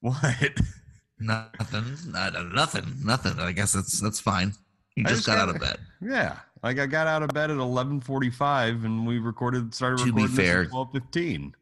[0.01, 0.35] What?
[1.19, 3.39] nothing, not, uh, nothing, nothing.
[3.39, 4.53] I guess that's that's fine.
[4.95, 5.77] You just just got out of bed.
[6.01, 10.11] yeah, like I got out of bed at 11:45, and we recorded started To be
[10.23, 11.53] recording fair, this at 12:15.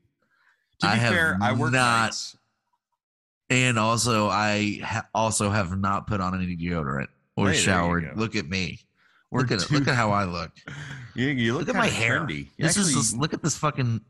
[0.80, 2.38] To I be have fair, I work not- nights.
[3.50, 8.12] And also, I ha- also have not put on any deodorant or Hey, showered.
[8.18, 8.82] Look at me.
[9.32, 10.52] Look at look at how I look.
[11.16, 12.20] You, you look, Look at my kinda hair.
[12.20, 12.48] trendy.
[12.60, 14.02] This is Actually, this, look at this fucking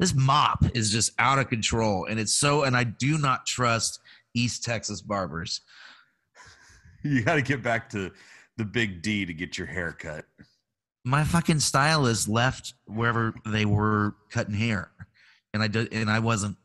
[0.00, 2.64] this mop is just out of control, and it's so.
[2.64, 4.00] And I do not trust
[4.34, 5.60] East Texas barbers.
[7.04, 8.10] you got to get back to
[8.56, 10.24] the big D to get your hair cut.
[11.04, 14.90] My fucking stylist left wherever they were cutting hair,
[15.52, 16.56] and I did, and I wasn't,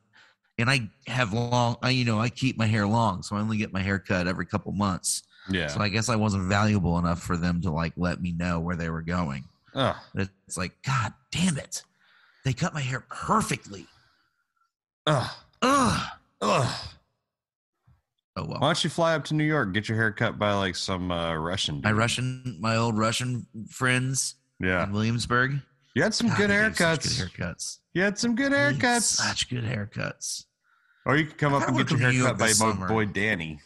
[0.57, 3.57] and I have long, I, you know, I keep my hair long, so I only
[3.57, 5.23] get my hair cut every couple months.
[5.49, 5.67] Yeah.
[5.67, 8.75] So I guess I wasn't valuable enough for them to like let me know where
[8.77, 9.43] they were going.
[9.73, 9.95] Ugh.
[10.15, 11.83] It's like, God damn it,
[12.45, 13.85] they cut my hair perfectly.
[15.07, 15.29] Ugh.
[15.61, 16.03] Ugh.
[16.41, 16.75] Ugh.
[18.37, 18.59] Oh well.
[18.59, 21.11] Why don't you fly up to New York, get your hair cut by like some
[21.11, 21.81] uh, Russian?
[21.83, 21.91] My?
[21.91, 24.83] Russian, my old Russian friends Yeah.
[24.83, 25.59] in Williamsburg.
[25.95, 27.19] You had some God, good haircuts.
[27.19, 27.77] Good haircuts.
[27.93, 29.01] You had some good haircuts.
[29.03, 30.45] Such good haircuts.
[31.05, 32.39] Or you could come I up and get your wanna come to New hair cut
[32.39, 33.59] by my boy Danny.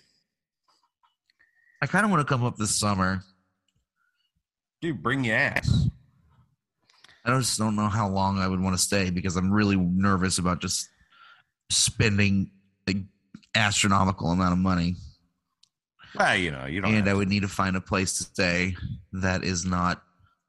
[1.81, 3.23] I kind of want to come up this summer.
[4.81, 5.87] Dude, bring your ass.
[7.29, 10.37] I just don't know how long I would want to stay because I'm really nervous
[10.37, 10.87] about just
[11.69, 12.51] spending
[12.87, 13.09] an
[13.55, 14.95] astronomical amount of money.
[16.15, 16.93] Well, you know, you don't.
[16.93, 18.75] and I would need to find a place to stay
[19.13, 20.01] that is not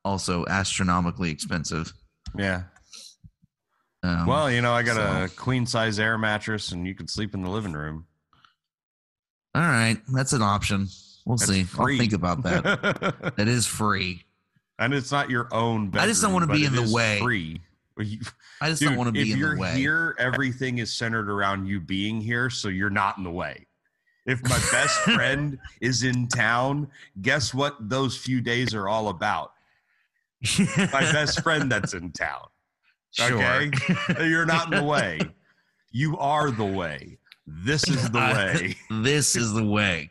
[0.05, 1.93] also astronomically expensive.
[2.37, 2.62] yeah.
[4.03, 7.35] Um, Well, you know, I got a queen size air mattress, and you can sleep
[7.35, 8.07] in the living room.
[9.55, 10.88] all right, that's an option.
[11.27, 11.64] We'll That's see.
[11.64, 11.95] free.
[11.97, 13.35] I'll think about that.
[13.37, 14.25] that is free.
[14.81, 15.90] And it's not your own.
[15.90, 17.21] Bedroom, I just don't wanna be in the way.
[17.21, 17.61] Free.
[18.61, 19.73] I just Dude, don't want to be in the way.
[19.73, 23.31] if you're here, everything is centered around you being here, so you're not in the
[23.31, 23.66] way.
[24.27, 26.88] If my best friend is in town,
[27.23, 29.53] guess what those few days are all about?
[30.79, 32.43] My best friend that's in town.
[33.21, 33.73] Okay?
[34.21, 35.19] You're not in the way.
[35.90, 37.19] You are the way.
[37.45, 38.77] This is the way.
[39.03, 40.09] this is the way.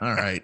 [0.00, 0.40] All right.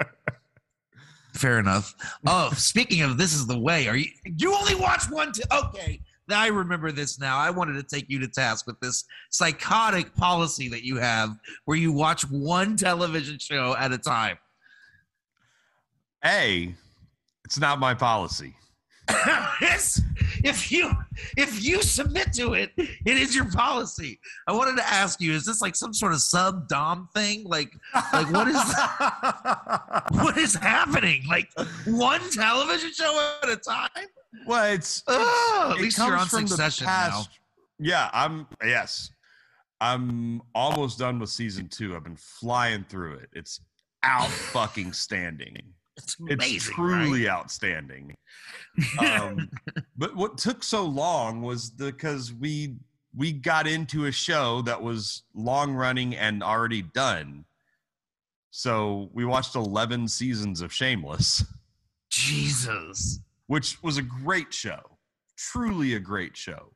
[1.40, 1.94] Fair enough.
[2.26, 5.98] Oh, speaking of this is the way, are you you only watch one t- okay.
[6.28, 7.38] I remember this now.
[7.38, 11.78] I wanted to take you to task with this psychotic policy that you have where
[11.78, 14.36] you watch one television show at a time.
[16.26, 16.74] A,
[17.46, 18.54] it's not my policy.
[20.44, 20.90] if you
[21.36, 24.18] if you submit to it, it is your policy.
[24.46, 27.44] I wanted to ask you, is this like some sort of sub dom thing?
[27.44, 27.72] Like
[28.12, 28.56] like what is
[30.22, 31.24] what is happening?
[31.28, 31.48] Like
[31.86, 33.88] one television show at a time?
[34.46, 37.24] well, it's, Oh, at it least you're on Succession now.
[37.78, 38.46] Yeah, I'm.
[38.62, 39.10] Yes,
[39.80, 41.96] I'm almost done with season two.
[41.96, 43.30] I've been flying through it.
[43.32, 43.60] It's
[44.02, 45.72] out fucking standing.
[46.02, 46.74] It's It's amazing.
[46.74, 48.16] truly outstanding.
[48.98, 49.48] Um,
[49.96, 52.76] but what took so long was because we
[53.16, 57.44] we got into a show that was long running and already done.
[58.52, 61.44] So we watched 11 seasons of Shameless,
[62.10, 63.20] Jesus.
[63.46, 64.80] which was a great show.
[65.36, 66.72] Truly a great show.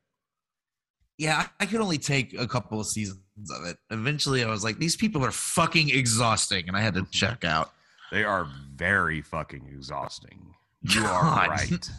[1.18, 3.76] Yeah, I could only take a couple of seasons of it.
[3.90, 7.72] Eventually, I was like, these people are fucking exhausting, and I had to check out.
[8.14, 8.46] They are
[8.76, 10.54] very fucking exhausting.
[10.82, 11.48] You God.
[11.48, 11.90] are right.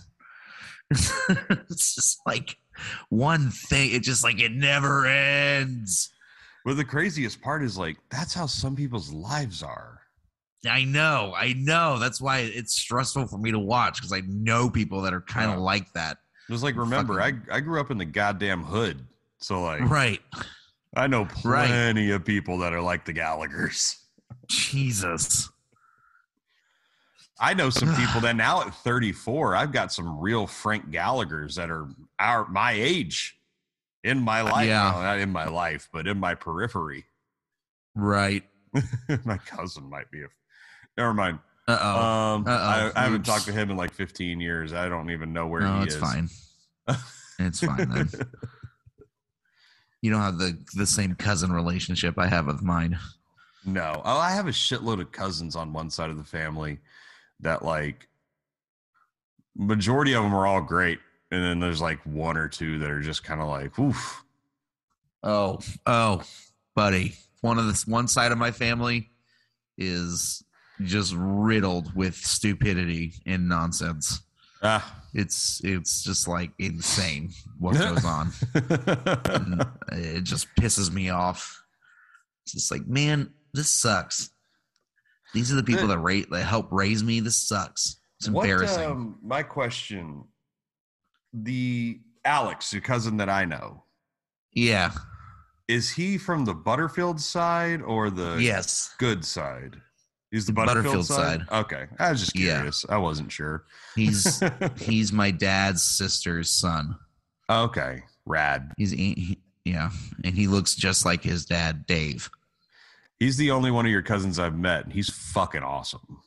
[0.90, 2.56] it's just like
[3.10, 3.92] one thing.
[3.92, 6.14] It just like it never ends.
[6.64, 10.00] But the craziest part is like that's how some people's lives are.
[10.66, 12.00] I know, I know.
[12.00, 15.52] That's why it's stressful for me to watch because I know people that are kind
[15.52, 15.64] of Yeah.
[15.64, 16.20] like that.
[16.50, 19.06] Just like remember, I I grew up in the goddamn hood,
[19.40, 20.22] so like Right.
[20.96, 21.68] I know Right.
[21.68, 23.98] plenty of people that are like the Gallagher's.
[24.48, 25.50] Jesus.
[27.40, 31.70] I know some people that now at 34, I've got some real Frank Gallagher's that
[31.70, 31.88] are
[32.20, 33.38] our my age
[34.04, 34.68] in my life.
[34.68, 34.92] Yeah.
[34.92, 37.06] Not in my life, but in my periphery.
[37.96, 38.44] Right.
[39.26, 40.28] my cousin might be a.
[40.98, 41.40] Never mind.
[41.68, 42.00] Uh oh.
[42.00, 42.92] Um, I, Uh-oh.
[42.96, 43.30] I haven't Oops.
[43.30, 44.74] talked to him in like 15 years.
[44.74, 46.02] I don't even know where no, he it's is.
[46.02, 46.30] fine.
[47.38, 48.10] It's fine then.
[50.02, 52.98] You don't have the the same cousin relationship I have with mine.
[53.66, 54.02] No.
[54.06, 56.80] Oh, I have a shitload of cousins on one side of the family
[57.42, 58.08] that like
[59.56, 61.00] majority of them are all great.
[61.32, 64.24] And then there's like one or two that are just kind of like, oof.
[65.24, 66.22] Oh, oh,
[66.76, 67.16] buddy.
[67.42, 69.10] One of this one side of my family
[69.78, 70.44] is
[70.82, 74.22] just riddled with stupidity and nonsense.
[74.62, 75.02] Ah.
[75.14, 78.32] It's it's just like insane what goes on.
[79.92, 81.64] It just pisses me off.
[82.44, 84.30] It's just like, man, this sucks.
[85.34, 87.20] These are the people that rate that help raise me.
[87.20, 87.98] This sucks.
[88.20, 88.84] It's What, embarrassing.
[88.90, 90.24] um, my question
[91.34, 93.84] the Alex, your cousin that I know,
[94.54, 94.92] yeah.
[95.68, 98.94] is he from the Butterfield side or the Yes.
[98.98, 99.76] good side?
[100.32, 101.42] He's the The Butterfield, Butterfield side?
[101.52, 101.88] Okay.
[102.00, 102.56] I was just Yeah.
[102.56, 102.86] curious.
[102.90, 103.66] I wasn't sure.
[103.96, 104.42] He's
[104.80, 106.96] he's my dad's sister's son.
[107.50, 108.04] okay.
[108.26, 108.72] Rad.
[108.78, 109.92] He's he, yeah,
[110.24, 112.30] and he looks just like his dad, Dave.
[113.20, 114.86] He's the only one of your cousins I've met.
[114.86, 116.20] and He's fucking awesome.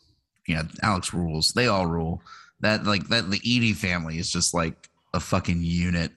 [0.47, 1.53] Yeah, Alex rules.
[1.53, 2.23] They all rule.
[2.61, 6.13] That like that the Edie family is just like a fucking unit.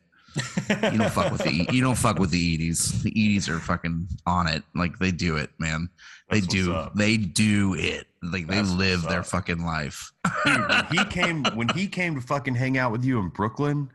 [0.69, 3.03] You don't fuck with the you don't fuck with the Edie's.
[3.03, 4.63] The Edie's are fucking on it.
[4.73, 5.89] Like they do it, man.
[6.29, 6.87] They That's do.
[6.95, 8.07] They do it.
[8.23, 10.11] Like they That's live their fucking life.
[10.45, 13.89] Dude, when he came when he came to fucking hang out with you in Brooklyn.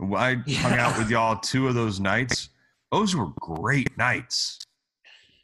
[0.00, 2.50] I hung out with y'all two of those nights.
[2.92, 4.58] Those were great nights.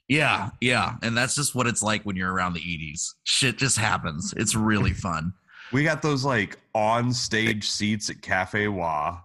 [0.09, 3.15] Yeah, yeah, and that's just what it's like when you're around the Edie's.
[3.25, 4.35] Shit just happens.
[4.37, 5.33] It's really fun.
[5.73, 9.19] We got those like on stage seats at Cafe Wha.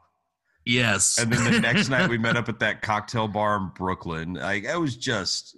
[0.65, 1.17] Yes.
[1.17, 4.35] And then the next night we met up at that cocktail bar in Brooklyn.
[4.35, 5.57] Like it was just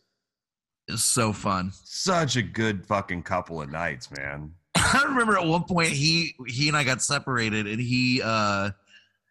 [0.88, 1.72] it's so fun.
[1.84, 4.54] such a good fucking couple of nights, man.
[4.76, 8.72] I remember at one point he he and I got separated and he uh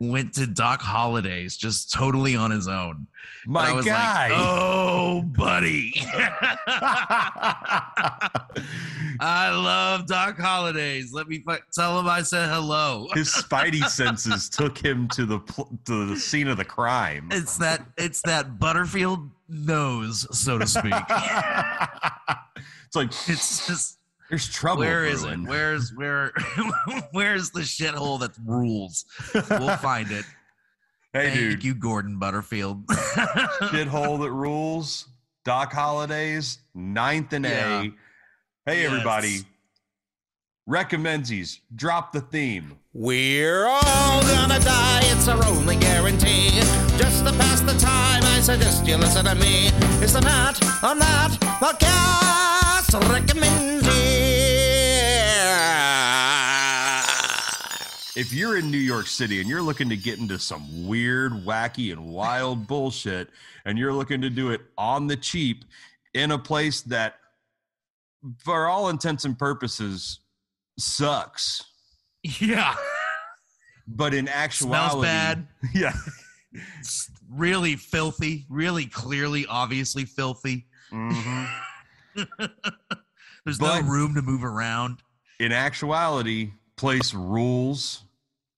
[0.01, 3.07] went to Doc Holliday's just totally on his own.
[3.47, 4.29] My guy.
[4.31, 5.93] like, "Oh, buddy."
[9.21, 11.13] I love Doc Holliday's.
[11.13, 13.09] Let me tell him I said hello.
[13.15, 17.29] His spidey senses took him to the pl- to the scene of the crime.
[17.31, 20.95] It's that it's that Butterfield nose, so to speak.
[22.87, 23.99] it's like It's just
[24.31, 24.81] there's trouble.
[24.81, 25.37] where is it?
[25.41, 26.33] Where's where
[27.13, 29.05] where's the shithole that rules?
[29.35, 30.25] We'll find it.
[31.13, 32.87] hey, Thank dude, you, Gordon Butterfield.
[32.89, 35.07] shithole that rules.
[35.45, 37.81] Doc Holliday's, ninth and Yeah.
[37.83, 37.93] A.
[38.67, 38.93] Hey, Yes.
[38.93, 39.39] everybody.
[40.69, 42.79] Recommendsies, drop the theme.
[42.93, 46.51] We're all gonna die, it's our only guarantee.
[46.99, 49.69] Just to pass the time, I suggest you listen to me.
[50.03, 53.80] It's the Matt on Matt podcast recommendee.
[58.17, 61.93] If you're in New York City and you're looking to get into some weird, wacky,
[61.93, 63.31] and wild bullshit,
[63.65, 65.65] and you're looking to do it on the cheap
[66.15, 67.15] in a place that,
[68.39, 70.21] for all intents and purposes,
[70.79, 71.63] sucks,
[72.41, 72.75] yeah.
[73.87, 75.47] but in actuality, Smells bad.
[75.75, 75.93] Yeah.
[76.81, 78.45] It's really filthy.
[78.49, 80.67] Really clearly, obviously filthy.
[80.93, 81.45] Mm-hmm.
[83.45, 84.99] There's But- no room to move around.
[85.39, 86.51] In actuality,
[86.81, 88.03] place rules.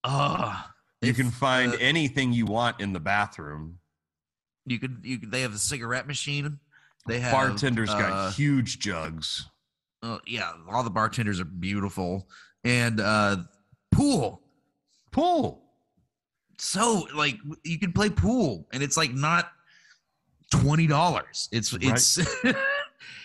[0.03, 0.65] Ugh.
[1.01, 3.79] You can find uh, anything you want in the bathroom.
[4.65, 4.99] You could.
[5.03, 5.31] You could.
[5.31, 6.59] They have a cigarette machine.
[7.05, 9.49] They have Bartenders uh, got huge jugs.
[10.01, 12.29] uh, yeah, all the bartenders are beautiful,
[12.63, 13.37] and uh
[13.91, 14.41] pool.
[15.11, 15.61] Pool.
[16.57, 19.51] So like you can play pool, and it's like not
[20.49, 21.49] twenty dollars.
[21.51, 22.17] It's it's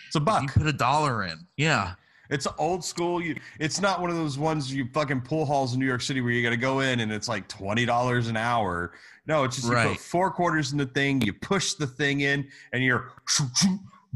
[0.08, 0.42] It's a buck.
[0.42, 1.46] you put a dollar in.
[1.56, 1.94] Yeah.
[2.30, 3.22] It's old school.
[3.22, 6.20] You, it's not one of those ones you fucking pool halls in New York City
[6.20, 8.92] where you got to go in and it's like twenty dollars an hour.
[9.26, 12.48] No, it's just you put four quarters in the thing, you push the thing in,
[12.72, 13.12] and you're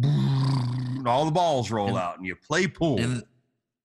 [0.02, 3.00] and all the balls roll And- out, and you play pool.
[3.00, 3.22] and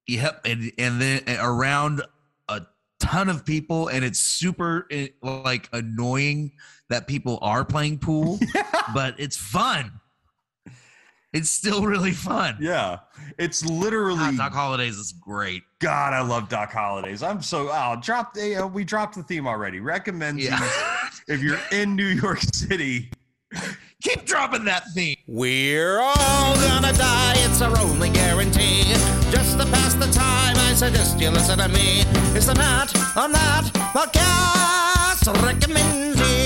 [0.07, 2.01] yep and and then around
[2.47, 2.61] a
[2.99, 6.53] ton of people and it's super eh, like annoying
[6.89, 8.39] that people are playing pool
[8.93, 9.99] but it's fun
[11.33, 12.99] it's still really fun yeah,
[13.37, 15.63] it's literally Hot Dog Holidays is great.
[15.79, 16.13] God.
[16.13, 17.21] I love Doc Holliday's.
[17.23, 17.69] I'm so.
[17.71, 18.55] Oh, drop the.
[18.63, 19.79] Uh, we dropped the theme already.
[19.79, 20.59] Recommend Yeah.
[21.27, 23.09] if you're in New York City.
[24.03, 25.15] Keep dropping that theme.
[25.27, 28.83] We're all gonna die, it's our only guarantee.
[29.31, 32.01] Just to pass the time, I suggest you listen to me.
[32.35, 36.36] It's the Matt on Matt podcast recommendee.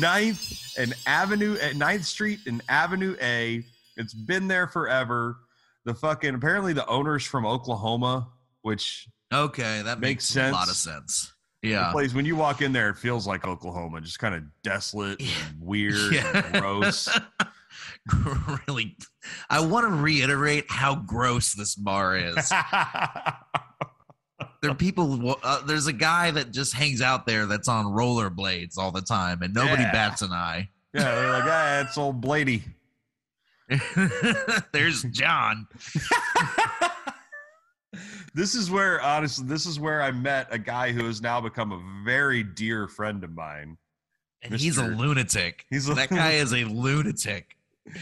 [0.00, 3.64] Ninth and Avenue at Ninth Street and Avenue A.
[3.96, 5.36] It's been there forever.
[5.84, 8.28] The fucking apparently the owners from Oklahoma,
[8.62, 11.14] which Okay, that Makes makes, a lot of sense.
[11.14, 11.32] sense.
[11.62, 11.92] the Yeah.
[11.92, 15.60] place when you walk in there, it feels like Oklahoma, just kind of desolate and
[15.60, 16.46] weird Yeah.
[16.46, 17.08] and gross.
[18.68, 18.96] really
[19.50, 22.50] I want to reiterate how gross this bar is.
[24.62, 28.76] there are people uh, there's a guy that just hangs out there that's on rollerblades
[28.78, 29.92] all the time and nobody Yeah.
[29.92, 30.68] bats an eye.
[30.94, 32.62] yeah, they're like, ah, it's old Blady.
[34.72, 35.66] there's John.
[38.34, 41.72] This is where honestly, this is where I met a guy who has now become
[41.72, 43.78] a very dear friend of mine.
[44.42, 45.64] And he's a lunatic.
[45.70, 47.56] He's a- that guy is a lunatic.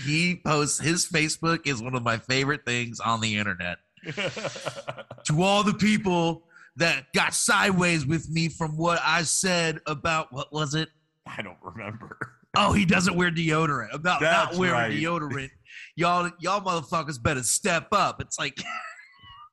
[0.04, 3.78] He posts his Facebook is one of my favorite things on the internet.
[5.24, 6.44] to all the people
[6.76, 10.90] that got sideways with me from what I said about what was it?
[11.26, 12.18] I don't remember.
[12.58, 13.92] Oh, he doesn't wear deodorant.
[13.92, 14.90] About That's not wearing right.
[14.90, 15.50] deodorant.
[15.94, 18.18] Y'all, y'all motherfuckers better step up.
[18.22, 18.58] It's like,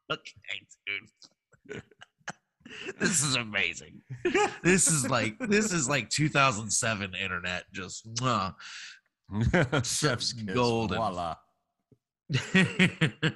[0.10, 0.22] okay,
[1.68, 1.82] dude.
[2.98, 4.02] this is amazing.
[4.64, 7.66] This is like this is like 2007 internet.
[7.74, 8.56] Just mwah.
[9.84, 10.54] Chef's kiss.
[10.54, 10.98] Golden.
[10.98, 11.36] Voila.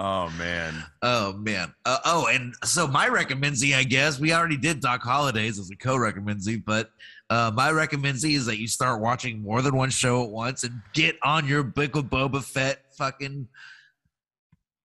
[0.00, 0.74] Oh man.
[1.02, 1.74] oh man.
[1.84, 5.76] Uh, oh, and so my recommendee, I guess we already did Doc Holliday's as a
[5.76, 6.90] co-recommendee, but
[7.30, 10.80] uh, my recommendee is that you start watching more than one show at once and
[10.94, 13.48] get on your Book of Boba Fett fucking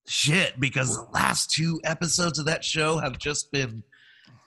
[0.07, 3.83] shit because the last two episodes of that show have just been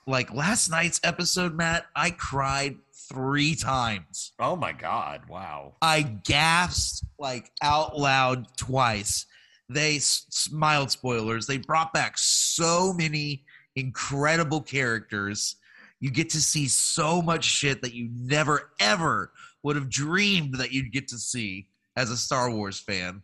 [0.05, 1.85] like last night's episode, Matt.
[1.95, 2.75] I cried
[3.11, 4.33] three times.
[4.39, 5.21] Oh my god.
[5.29, 5.75] Wow.
[5.81, 9.25] I gasped like out loud twice.
[9.69, 11.45] They s- mild spoilers.
[11.47, 13.43] They brought back so many
[13.75, 15.55] incredible characters.
[15.99, 19.31] You get to see so much shit that you never ever
[19.63, 23.23] would have dreamed that you'd get to see as a Star Wars fan.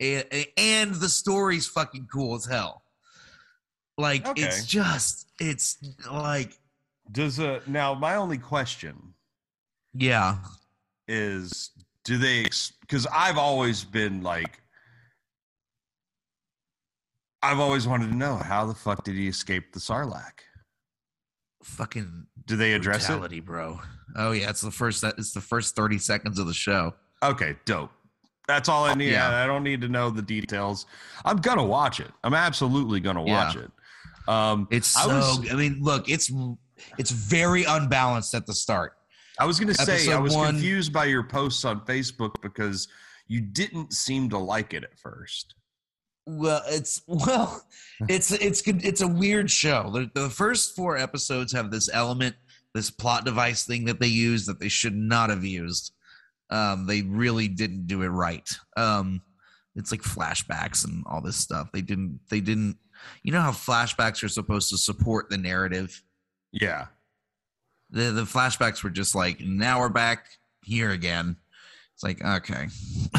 [0.00, 0.24] And,
[0.56, 2.82] and the story's fucking cool as hell.
[3.98, 4.42] Like Okay.
[4.42, 5.76] it's just it's
[6.10, 6.58] like
[7.10, 9.14] Does uh now my only question
[9.94, 10.36] yeah.
[11.08, 11.70] is
[12.04, 12.44] do they
[12.80, 14.58] because I've always been like
[17.42, 20.40] I've always wanted to know how the fuck did he escape the Sarlacc?
[21.64, 23.80] Fucking Do they address brutality, bro.
[24.16, 26.94] Oh yeah, it's the first That it's the first 30 seconds of the show.
[27.22, 27.90] Okay, dope.
[28.48, 29.12] That's all I need.
[29.12, 29.42] Yeah.
[29.42, 30.86] I don't need to know the details.
[31.24, 32.10] I'm gonna watch it.
[32.24, 33.62] I'm absolutely gonna watch Yeah.
[33.62, 33.70] it.
[34.28, 36.30] Um, It's I was- I mean, look, it's
[36.98, 38.96] it's very unbalanced at the start.
[39.42, 42.86] I was gonna say I was one- confused by your posts on Facebook because
[43.26, 45.56] you didn't seem to like it at first.
[46.26, 47.64] Well, it's well,
[48.08, 49.90] it's it's good- it's a weird show.
[49.92, 52.36] The, the first four episodes have this element,
[52.72, 55.92] this plot device thing that they use that they should not have used.
[56.50, 58.48] Um, they really didn't do it right.
[58.76, 59.22] Um,
[59.74, 61.72] it's like flashbacks and all this stuff.
[61.72, 62.20] They didn't.
[62.30, 62.76] They didn't.
[63.24, 66.00] You know how flashbacks are supposed to support the narrative.
[66.52, 66.86] Yeah.
[67.92, 70.26] The the flashbacks were just like now we're back
[70.64, 71.36] here again.
[71.94, 72.68] It's like okay.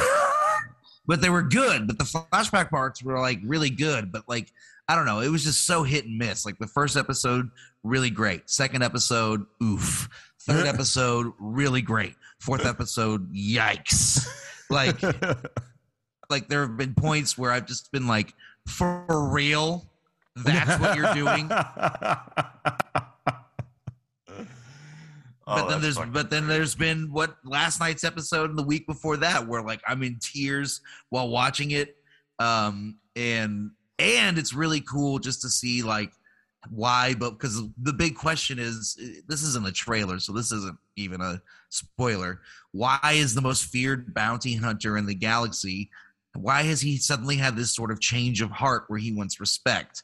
[1.05, 4.53] But they were good but the flashback parts were like really good but like
[4.87, 5.19] i don't know.
[5.19, 6.45] It was just so hit and miss.
[6.45, 7.49] Like the first episode
[7.83, 8.49] really great.
[8.49, 10.07] Second episode oof.
[10.43, 12.15] Third episode really great.
[12.39, 14.25] Fourth episode yikes.
[14.69, 15.01] Like
[16.29, 18.33] like there have been points where i've just been like
[18.65, 19.85] for real?
[20.37, 21.49] That's what you're doing
[25.45, 28.87] Oh, but then there's but then there's been what last night's episode and the week
[28.87, 31.97] before that where like I'm in tears while watching it.
[32.39, 36.11] Um and and it's really cool just to see like
[36.69, 41.19] why but because the big question is this isn't a trailer so this isn't even
[41.19, 42.39] a spoiler.
[42.71, 45.89] Why is the most feared bounty hunter in the galaxy
[46.35, 50.03] why has he suddenly had this sort of change of heart where he wants respect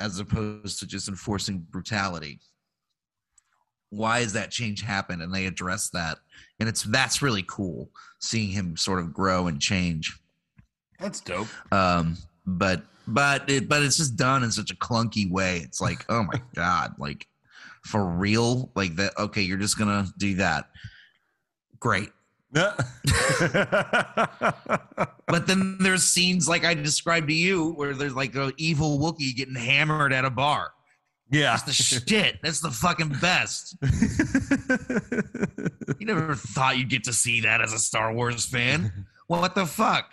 [0.00, 2.40] as opposed to just enforcing brutality
[3.90, 5.22] why has that change happened?
[5.22, 6.18] And they address that.
[6.60, 10.18] And it's that's really cool seeing him sort of grow and change.
[10.98, 11.48] That's dope.
[11.72, 12.16] um
[12.46, 15.58] but but it but it's just done in such a clunky way.
[15.58, 17.26] It's like oh my god like
[17.82, 18.70] for real?
[18.74, 20.68] Like that okay you're just gonna do that.
[21.78, 22.10] Great.
[25.28, 29.34] But then there's scenes like i described to you where there's like an evil wookiee
[29.34, 30.72] getting hammered at a bar
[31.30, 31.50] yeah.
[31.50, 33.76] that's the shit that's the fucking best
[35.98, 39.66] you never thought you'd get to see that as a star wars fan what the
[39.66, 40.10] fuck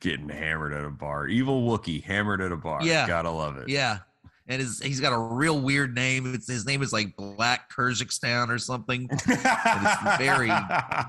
[0.00, 1.28] Getting hammered at a bar.
[1.28, 2.80] Evil Wookiee hammered at a bar.
[2.82, 3.06] Yeah.
[3.06, 3.68] Gotta love it.
[3.68, 3.98] Yeah.
[4.46, 6.34] And his, he's got a real weird name.
[6.34, 9.08] It's, his name is like Black Krrsantan or something.
[9.12, 10.50] it's very-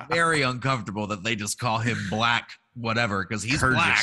[0.10, 3.98] Very uncomfortable that they just call him Black whatever because he's black.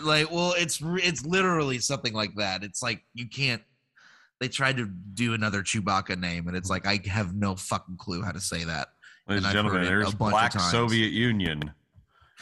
[0.00, 2.62] Like, well, it's it's literally something like that.
[2.62, 3.62] It's like you can't.
[4.40, 8.22] They tried to do another Chewbacca name, and it's like I have no fucking clue
[8.22, 8.88] how to say that.
[9.28, 10.60] Ladies And and I've heard gentlemen, there's a bunch of Black.
[10.60, 11.72] Soviet Union.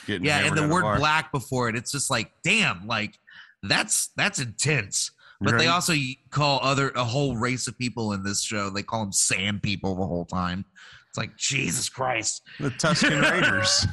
[0.06, 3.18] Getting Yeah, and the word black before it, it's just like, damn, like
[3.62, 5.10] that's that's intense.
[5.40, 5.94] But they also
[6.30, 8.70] call other a whole race of people in this show.
[8.70, 10.64] They call them sand people the whole time.
[11.08, 13.86] It's like Jesus Christ, the Tusken Raiders.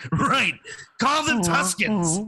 [0.12, 0.54] right?
[1.00, 2.18] Call them Tuskens.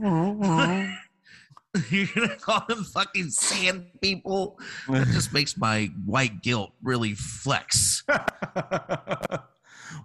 [1.89, 4.59] You're gonna call them fucking sand people?
[4.89, 8.03] That just makes my white guilt really flex.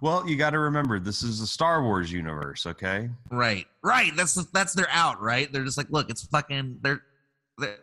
[0.01, 3.09] well, you got to remember, this is the Star Wars universe, okay?
[3.31, 4.11] Right, right.
[4.15, 5.21] That's that's their out.
[5.21, 5.51] Right?
[5.51, 6.77] They're just like, look, it's fucking.
[6.81, 7.01] They're
[7.57, 7.79] they're,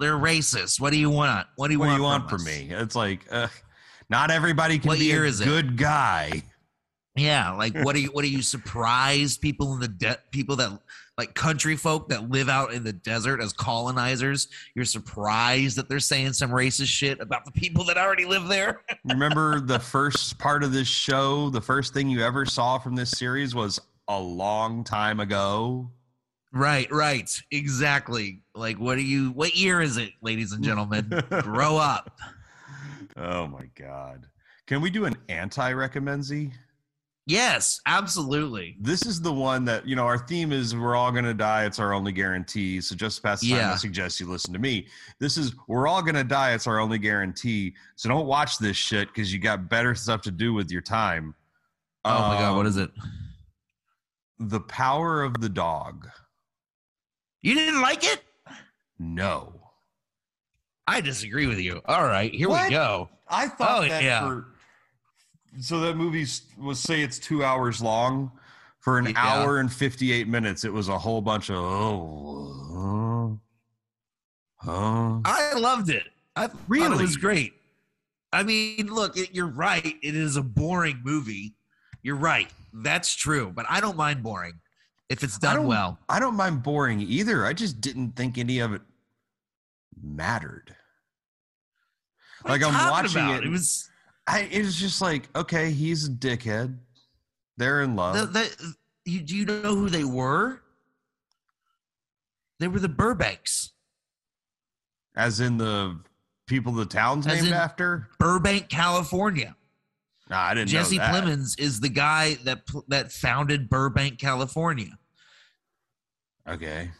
[0.00, 0.80] they're racist.
[0.80, 1.46] What do you want?
[1.56, 1.98] What do you What do want?
[2.00, 2.68] you want from from me?
[2.70, 3.48] It's like, uh,
[4.08, 5.44] not everybody can What be a is it?
[5.44, 6.42] good guy.
[7.16, 8.08] Yeah, like what are you?
[8.08, 9.40] What are you surprised?
[9.40, 10.78] People in the de- people that
[11.16, 14.48] like country folk that live out in the desert as colonizers.
[14.74, 18.82] You're surprised that they're saying some racist shit about the people that already live there.
[19.04, 21.50] Remember the first part of this show?
[21.50, 25.90] The first thing you ever saw from this series was a long time ago.
[26.52, 27.30] Right, right.
[27.50, 28.42] Exactly.
[28.54, 31.22] Like what are you what year is it, ladies and gentlemen?
[31.42, 32.18] Grow up.
[33.16, 34.26] Oh my god.
[34.66, 36.50] Can we do an anti recommendsy?
[37.26, 38.76] Yes, absolutely.
[38.78, 41.64] This is the one that, you know, our theme is we're all going to die.
[41.64, 42.82] It's our only guarantee.
[42.82, 43.72] So just past the time, Yeah.
[43.72, 44.88] I suggest you listen to me.
[45.20, 46.52] This is we're all going to die.
[46.52, 47.74] It's our only guarantee.
[47.96, 51.34] So don't watch this shit because you got better stuff to do with your time.
[52.04, 52.90] Oh my god, what is it?
[53.00, 53.10] Um,
[54.50, 56.06] the Power of the Dog.
[57.40, 58.22] You didn't like it?
[58.98, 59.60] No.
[60.86, 61.80] I disagree with you.
[61.86, 62.64] All right, here What?
[62.68, 63.08] we go.
[63.28, 64.20] I thought Oh, that yeah.
[64.20, 64.48] for
[65.60, 66.26] so that movie
[66.58, 68.30] was say it's two hours long.
[68.80, 69.14] For an Yeah.
[69.16, 73.38] hour and fifty eight minutes, it was a whole bunch of oh,
[74.62, 75.20] uh, huh.
[75.24, 76.04] I loved it.
[76.36, 77.02] I thought it Really?
[77.02, 77.54] was great.
[78.32, 79.96] I mean, look, it, you're right.
[80.02, 81.54] It is a boring movie.
[82.02, 82.50] You're right.
[82.74, 83.52] That's true.
[83.54, 84.60] But I don't mind boring
[85.08, 85.98] if it's done don't- well.
[86.08, 87.46] I don't mind boring either.
[87.46, 88.82] I just didn't think any of it
[90.02, 90.74] mattered.
[92.42, 93.44] What Like I'm watching about?
[93.44, 93.46] it.
[93.46, 93.88] It was
[94.26, 96.76] I it was just like okay, he's a dickhead.
[97.56, 98.32] They're in love.
[98.32, 100.60] the, the, you, do you know who they were?
[102.58, 103.72] They were the Burbanks,
[105.16, 106.00] as in the
[106.46, 108.08] people the town's As named after.
[108.18, 109.54] Burbank, California.
[110.30, 111.24] Nah, I didn't Jesse know that.
[111.24, 114.98] Plemons is the guy that that founded Burbank, California.
[116.48, 116.90] Okay.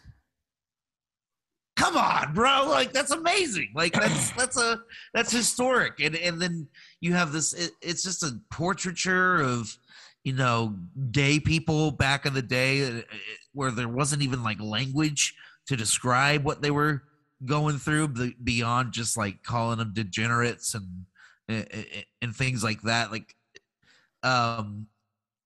[1.77, 2.67] Come on, bro!
[2.69, 3.73] Like that's amazing.
[3.75, 4.81] Like that's that's a
[5.13, 6.01] that's historic.
[6.01, 6.69] And and then
[7.05, 7.53] you have this.
[7.53, 9.77] It, it's just a portraiture of
[10.25, 10.75] you know
[11.13, 13.03] gay people back in the day, uh, uh,
[13.53, 15.35] where there wasn't even like language
[15.67, 17.03] to describe what they were
[17.45, 18.09] going through
[18.43, 21.05] beyond just like calling them degenerates and
[21.47, 21.87] and,
[22.23, 23.13] and things like that.
[23.13, 23.35] Like,
[24.23, 24.87] um,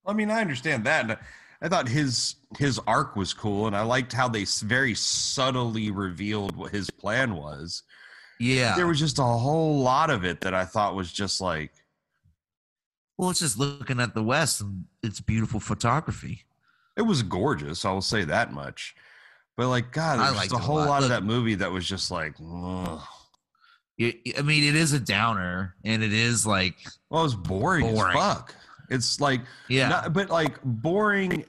[0.07, 1.21] I mean, I understand that.
[1.61, 6.55] I thought his his arc was cool, and I liked how they very subtly revealed
[6.55, 7.83] what his plan was.
[8.39, 8.75] Yeah.
[8.75, 11.71] There was just a whole lot of it that I thought was just like,
[13.17, 16.45] Well, it's just looking at the West and it's beautiful photography.
[16.97, 17.85] it was gorgeous.
[17.85, 18.95] I will say that much.
[19.57, 20.87] But like, God, there's just a it a whole lot.
[20.87, 23.01] lot, of Look- that movie that was just like, ugh.
[24.01, 26.75] I mean, it is a downer, and it is like,
[27.09, 28.15] well, it's boring, Boring.
[28.17, 28.55] as fuck.
[28.89, 31.43] It's like, yeah, Not- but like boring.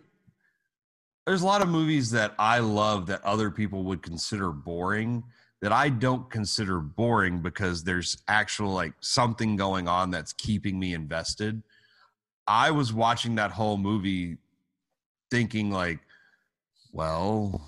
[1.26, 5.22] There's a lot of movies that I love that other people would consider boring
[5.60, 10.94] that I don't consider boring because there's actual like something going on that's keeping me
[10.94, 11.62] invested.
[12.46, 14.38] I was watching that whole movie
[15.30, 16.00] thinking like,
[16.92, 17.60] well,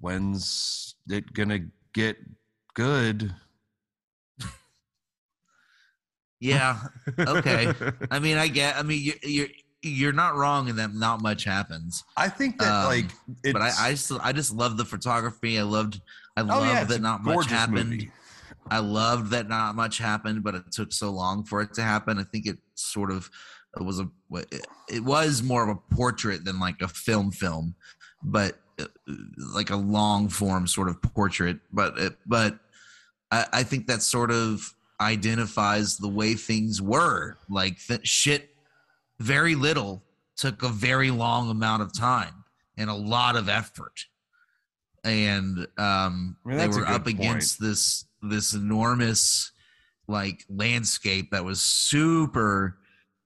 [0.00, 1.60] when's it gonna
[1.94, 2.16] get
[2.74, 3.34] good?
[6.40, 6.78] yeah.
[7.18, 7.72] Okay.
[8.10, 8.76] I mean, I get.
[8.76, 9.48] I mean, you, you're
[9.82, 10.94] you're not wrong in that.
[10.94, 13.06] Not much happens, I think that Um, like
[13.42, 15.58] it's, but I I still I just love the photography.
[15.58, 16.00] I loved.
[16.36, 17.90] I oh loved yeah, that not much happened.
[17.90, 18.10] movie.
[18.70, 22.18] I loved that not much happened, but it took so long for it to happen.
[22.18, 23.30] I think it sort of
[23.76, 24.08] it was a
[24.88, 27.74] it was more of a portrait than like a film film,
[28.22, 28.86] but uh,
[29.54, 31.58] like a long form sort of portrait.
[31.72, 32.58] But it, but
[33.30, 37.36] I, I think that sort of identifies the way things were.
[37.48, 38.50] Like that shit,
[39.18, 40.02] very little
[40.36, 42.44] took a very long amount of time
[42.76, 44.06] and a lot of effort
[45.04, 49.52] and um I mean, they were up against this this enormous
[50.08, 52.78] like landscape that was super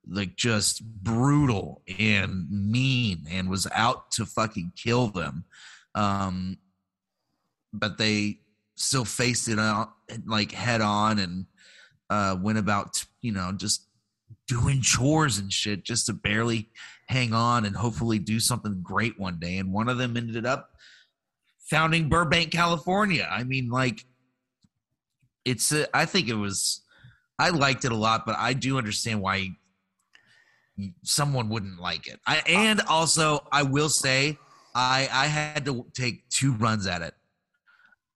[0.08, 5.44] like just brutal and mean and was out to fucking kill them.
[5.94, 6.58] Um
[7.72, 8.40] but they
[8.76, 9.92] still faced it out
[10.26, 11.46] like head on and
[12.08, 13.86] uh went about you know just
[14.48, 16.68] doing chores and shit just to barely
[17.08, 19.58] hang on and hopefully do something great one day.
[19.58, 20.70] And one of them ended up
[21.68, 23.28] founding Burbank, California.
[23.30, 24.04] I mean, like,
[25.44, 25.72] it's.
[25.72, 26.82] A, I think it was.
[27.38, 29.50] I liked it a lot, but I do understand why
[31.02, 32.20] someone wouldn't like it.
[32.26, 34.38] I and also I will say
[34.74, 37.14] I I had to take two runs at it.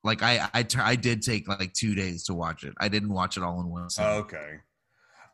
[0.04, 2.74] Like I I I did take like two days to watch it.
[2.78, 3.88] I didn't watch it all in one.
[3.90, 4.10] sitting.
[4.10, 4.58] Okay.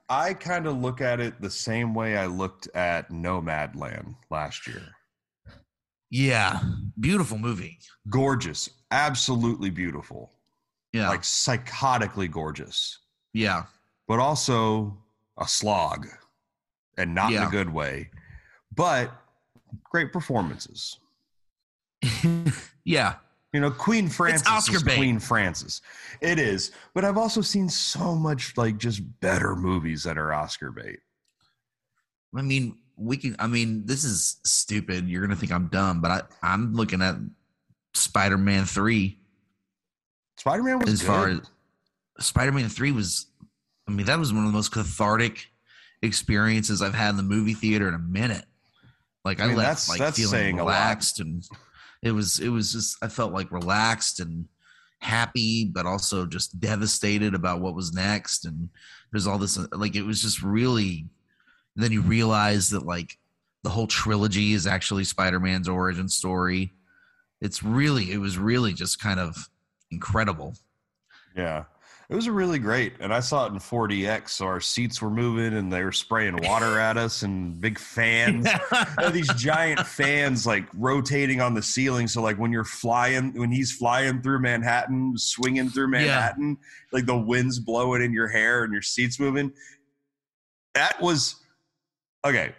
[0.08, 4.82] I kind of look at it the same way I looked at Nomadland last year.
[6.10, 6.60] Yeah,
[6.98, 7.78] beautiful movie.
[8.08, 10.32] Gorgeous, absolutely beautiful,
[10.92, 12.98] Yeah, like psychotically gorgeous,
[13.32, 13.64] yeah,
[14.08, 14.96] but also
[15.38, 16.06] a slog
[16.96, 18.10] and not in a good way.
[18.74, 19.12] But
[19.84, 20.98] great performances.
[22.84, 23.14] yeah.
[23.52, 24.96] You know, Queen Frances Oscar is bait.
[24.96, 25.80] Queen Frances.
[26.20, 26.72] It is.
[26.94, 30.98] But I've also seen so much like just better movies that are Oscar bait.
[32.36, 33.36] I mean, we can.
[33.38, 35.08] I mean, this is stupid.
[35.08, 37.16] You're gonna think I'm dumb, but I I'm looking at
[37.94, 39.18] Spider-Man three
[40.38, 41.40] Spider-Man was as far as
[42.20, 43.26] Spider-Man three was.
[43.88, 45.46] I mean, that was one of the most cathartic
[46.02, 48.44] experiences I've had in the movie theater in a minute.
[49.24, 51.42] Like I, I mean, left that's- like that's feeling relaxed and
[52.02, 54.46] it was it was just I felt like relaxed and
[55.00, 58.44] happy, but also just devastated about what was next.
[58.44, 58.68] And
[59.12, 61.06] there's all this like it was just really.
[61.76, 63.18] Then you realize that like
[63.62, 66.72] the whole trilogy is actually Spider-Man's origin story.
[67.40, 69.48] It's really it was really just kind of
[69.90, 70.54] incredible.
[71.36, 71.64] Yeah.
[72.08, 72.92] It was really great.
[73.00, 74.28] And I saw it in 4DX.
[74.28, 78.46] So our seats were moving and they were spraying water at us and big fans.
[79.12, 82.06] These giant fans like rotating on the ceiling.
[82.06, 85.98] So like when you're flying, when he's flying through Manhattan, swinging through Yeah.
[86.04, 86.58] Manhattan,
[86.92, 89.52] like the wind's blowing in your hair and your seats moving.
[90.74, 91.34] That was
[92.24, 92.54] okay.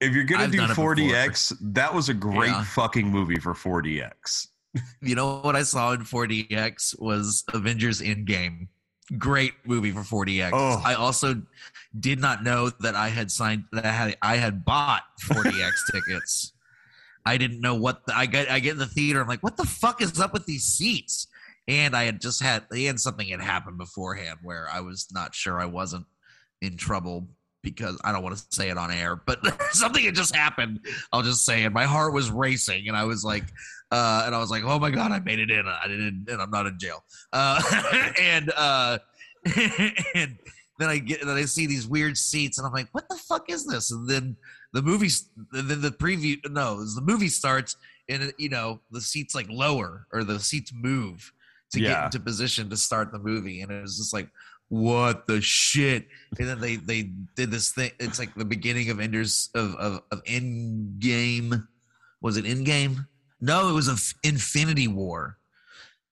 [0.00, 2.64] If you're gonna I've do done it 4DX, that was a great Yeah.
[2.64, 4.48] fucking movie for 4DX.
[5.02, 8.68] You know what I saw in 4DX was Avengers Endgame.
[9.18, 10.50] Great movie for 4DX.
[10.52, 10.80] Oh.
[10.84, 11.42] I also
[11.98, 16.52] did not know that I had signed that I had I had bought 4DX tickets.
[17.26, 18.48] I didn't know what the, I get.
[18.50, 19.20] I get in the theater.
[19.20, 21.26] I'm like, what the fuck is up with these seats?
[21.66, 25.60] And I had just had and something had happened beforehand where I was not sure
[25.60, 26.06] I wasn't
[26.62, 27.26] in trouble
[27.62, 29.40] because I don't want to say it on air, but
[29.72, 30.80] something had just happened.
[31.12, 31.72] I'll just say it.
[31.72, 33.44] My heart was racing, and I was like,
[33.90, 35.66] uh, and I was like, oh my god, I made it in.
[35.66, 37.02] I didn't, and I'm not in jail.
[37.32, 37.60] Uh,
[38.20, 38.98] and uh,
[40.14, 40.38] and
[40.78, 43.50] then I get, then I see these weird seats, and I'm like, what the fuck
[43.50, 43.90] is this?
[43.90, 44.36] And then
[44.72, 45.10] the movie,
[45.52, 47.76] then the preview, no, the movie starts,
[48.08, 51.32] and you know the seats like lower or the seats move
[51.72, 54.28] to get into position to start the movie, and it was just like.
[54.70, 56.06] What the shit?
[56.38, 57.90] And then they they did this thing.
[57.98, 61.68] It's like the beginning of Enders of of, of End Game.
[62.22, 63.06] Was it End Game?
[63.40, 65.38] No, it was a f- Infinity War.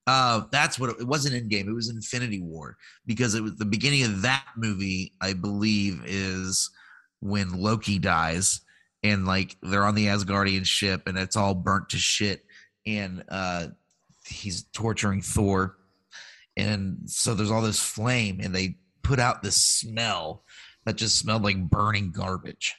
[0.08, 1.68] Uh, that's what it, it wasn't in game.
[1.68, 5.12] It was Infinity War because it was the beginning of that movie.
[5.20, 6.70] I believe is
[7.20, 8.62] when Loki dies
[9.02, 12.44] and like they're on the Asgardian ship and it's all burnt to shit
[12.86, 13.68] and uh,
[14.26, 15.76] he's torturing Thor
[16.58, 20.42] and so there's all this flame and they put out this smell
[20.84, 22.76] that just smelled like burning garbage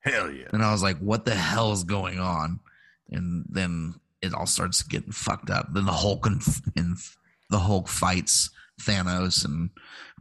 [0.00, 0.46] Hell yeah.
[0.52, 2.60] and I was like, "What the hell is going on?"
[3.10, 5.72] And then it all starts getting fucked up.
[5.72, 6.40] Then the Hulk and,
[6.76, 6.96] and
[7.50, 8.50] the Hulk fights
[8.80, 9.70] Thanos, and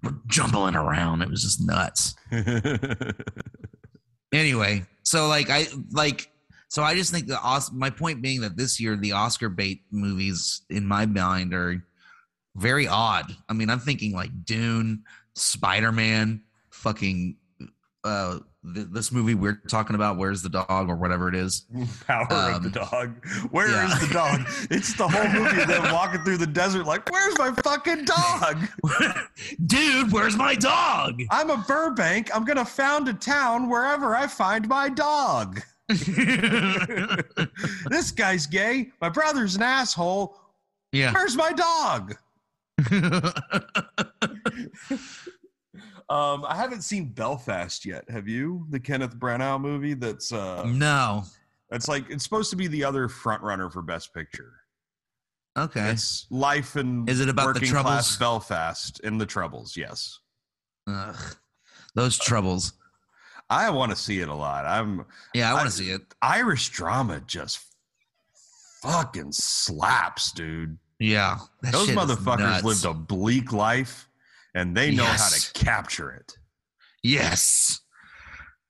[0.01, 1.21] we're jumbling around.
[1.21, 2.15] It was just nuts.
[4.35, 6.29] Anyway, so like I like
[6.75, 9.83] so I just think the Os- my point being that this year the Oscar bait
[9.91, 11.81] movies in my mind are
[12.57, 13.33] very odd.
[13.47, 15.03] I mean, I'm thinking like Dune,
[15.35, 17.37] Spider Man, fucking
[18.03, 18.39] uh
[18.73, 20.17] th- this movie we're talking about.
[20.17, 21.65] Where's the dog or whatever it is.
[22.07, 23.25] Power of the Um, dog.
[23.51, 23.99] Where is yeah.
[24.07, 24.41] the dog?
[24.69, 28.57] It's the whole movie of them walking through the desert like, where's my fucking dog?
[29.65, 31.21] Dude, where's my dog?
[31.31, 32.35] I'm a Burbank.
[32.35, 35.61] I'm gonna found a town wherever I find my dog.
[37.89, 38.91] This guy's gay.
[39.01, 40.37] My brother's an asshole.
[40.91, 41.11] yeah.
[41.13, 42.15] Where's my dog?
[46.07, 48.07] Um, I haven't seen Belfast yet.
[48.11, 48.67] Have you?
[48.69, 51.23] The Kenneth Branagh movie that's uh no.
[51.71, 54.53] that's like it's supposed to be the other front runner for Best Picture.
[55.57, 55.89] Okay.
[55.89, 57.91] It's life and Is it about the working Troubles?
[57.91, 59.75] class Belfast in the Troubles.
[59.75, 60.19] Yes,
[60.87, 61.15] Ugh.
[61.95, 62.73] Those troubles.
[63.49, 64.65] I want to see it a lot.
[64.65, 66.01] I'm Yeah, I want to see it.
[66.21, 67.59] Irish drama just
[68.81, 70.77] fucking slaps, dude.
[70.99, 71.37] Yeah.
[71.61, 74.07] Those motherfuckers lived a bleak life,
[74.53, 76.33] and they know how to capture it.
[77.03, 77.81] Yes.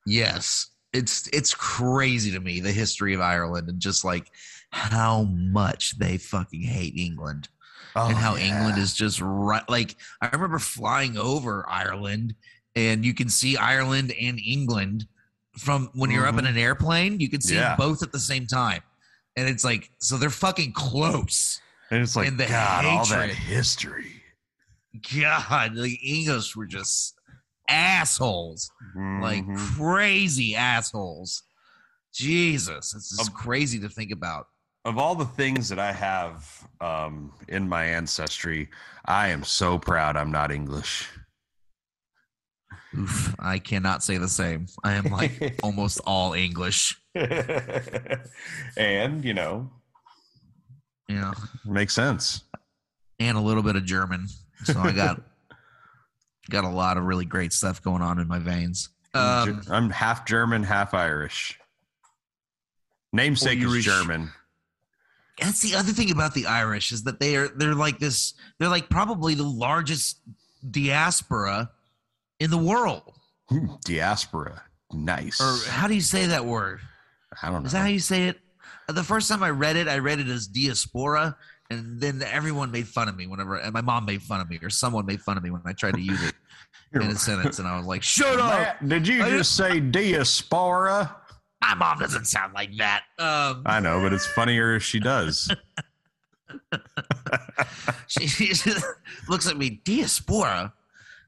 [0.05, 0.71] Yes.
[0.93, 4.32] It's it's crazy to me the history of Ireland and just like
[4.71, 7.49] how much they fucking hate England
[7.97, 8.55] Oh, and how yeah.
[8.55, 12.36] England is just right like I remember flying over Ireland
[12.76, 15.05] and you can see Ireland and England
[15.57, 17.61] from when you're up in an airplane you can see Mm-hmm.
[17.63, 17.76] Yeah.
[17.78, 18.82] both at the same time
[19.38, 21.61] and it's like so they're fucking close
[21.91, 24.21] and it's like and the God, all that history.
[25.13, 27.15] god the English were just
[27.69, 29.57] assholes like Mhm.
[29.78, 31.43] crazy assholes.
[32.13, 34.47] Jesus, it's just crazy to think about.
[34.86, 36.47] of all the things that I have
[36.80, 38.69] um, in my ancestry,
[39.05, 41.09] I am so proud I'm not English.
[42.97, 44.67] Oof, I cannot say the same.
[44.83, 46.97] I am like almost all English.
[48.77, 49.69] and you know,
[51.07, 51.33] You know,
[51.65, 52.41] makes sense.
[53.19, 54.27] and a little bit of German.
[54.63, 55.21] So I got
[56.49, 58.89] got a lot of really great stuff going on in my veins.
[59.13, 61.59] I'm, Um, I'm half German, half Irish.
[63.13, 64.31] Namesake is German.
[65.39, 68.33] that's the other thing about the Irish is that they are they're like this.
[68.59, 70.19] They're like probably the largest
[70.69, 71.69] diaspora
[72.39, 73.13] in the world.
[73.49, 74.63] Hmm, Diaspora.
[74.93, 75.39] Nice.
[75.41, 76.79] Or how do you say that word?
[77.41, 77.67] I don't know.
[77.67, 78.39] Is that how you say it?
[78.88, 81.36] Uh, The first time I read it, I read it as diaspora,
[81.69, 84.59] and then everyone made fun of me whenever, and my mom made fun of me,
[84.61, 86.33] or someone made fun of me when I tried to use it
[86.93, 91.15] in a sentence, and I was like, "Shut up!" Did you I just say diaspora?
[91.61, 93.03] My mom doesn't sound like that.
[93.17, 95.51] Um, I know, but it's funnier if she does.
[98.07, 98.86] she, she just
[99.27, 100.73] looks at me, diaspora.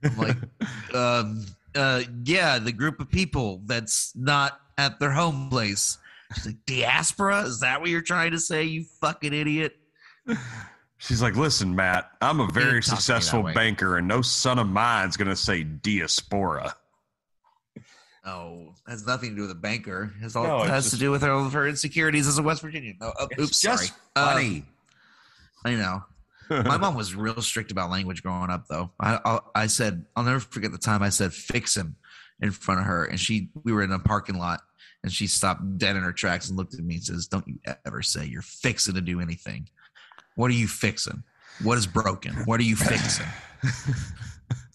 [0.03, 0.37] I'm like,
[0.93, 1.45] um,
[1.75, 5.97] uh, yeah, the group of people that's not at their home place.
[6.35, 7.43] She's like, diaspora?
[7.43, 9.77] Is that what you're trying to say, you fucking idiot?
[10.99, 14.21] She's like, listen, Matt, I'm a very talk to me that successful banker, and no
[14.21, 16.75] son of mine's going to say diaspora.
[18.25, 20.11] Oh, has nothing to do with a banker.
[20.17, 22.39] It has all No, it it's has to do with all of her insecurities as
[22.39, 22.97] a West Virginian.
[22.99, 23.87] Oh, oops, sorry.
[24.15, 24.65] Um,
[25.63, 26.03] I know.
[26.49, 28.91] My mom was real strict about language growing up, though.
[28.99, 31.95] I, I I said I'll never forget the time I said "fix him"
[32.41, 34.61] in front of her, and she we were in a parking lot,
[35.03, 37.59] and she stopped dead in her tracks and looked at me and says, "Don't you
[37.85, 39.69] ever say you're fixing to do anything.
[40.35, 41.23] What are you fixing?
[41.63, 42.33] What is broken?
[42.45, 43.27] What are you fixing?"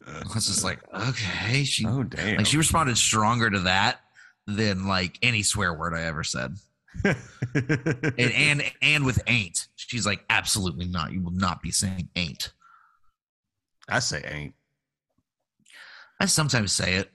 [0.07, 1.65] I was just like, okay.
[1.65, 2.37] She oh, damn.
[2.37, 4.01] like she responded stronger to that
[4.47, 6.57] than like any swear word I ever said.
[7.05, 9.69] And and, and with ain't.
[9.77, 11.13] She's like, absolutely not.
[11.13, 12.53] You will not be saying ain't.
[13.89, 14.55] I say ain't.
[16.21, 17.11] I sometimes say it,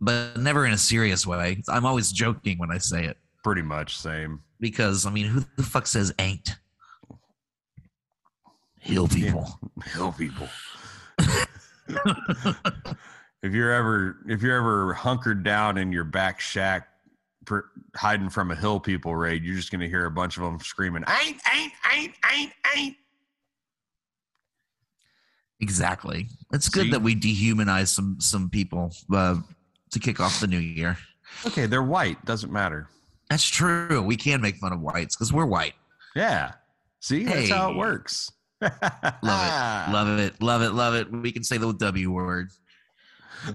[0.00, 1.62] but never in a serious way.
[1.68, 4.40] I'm always joking when I say it Pretty much same.
[4.60, 6.56] because I mean, who the fuck says ain't?
[8.78, 9.58] Hill people.
[9.94, 10.48] Hill people.
[13.42, 16.88] if you're ever if you're ever hunkered down in your back shack
[17.46, 17.64] per,
[17.96, 21.04] hiding from a hill people raid, you're just gonna hear a bunch of them screaming,
[21.08, 22.96] "Ain't, ain't, ain't, ain't, ain't."
[25.60, 26.28] Exactly.
[26.52, 26.90] It's good See?
[26.90, 29.36] that we dehumanize some some people uh,
[29.90, 30.96] to kick off the new year.
[31.46, 32.24] Okay, they're white.
[32.24, 32.88] Doesn't matter.
[33.28, 34.02] That's true.
[34.02, 35.74] We can make fun of whites because we're white.
[36.16, 36.52] Yeah.
[37.00, 38.32] See, that's how it works.
[38.60, 39.22] Love it.
[39.22, 40.42] Love it.
[40.42, 40.72] Love it.
[40.72, 41.10] Love it.
[41.12, 42.50] We can say the W word.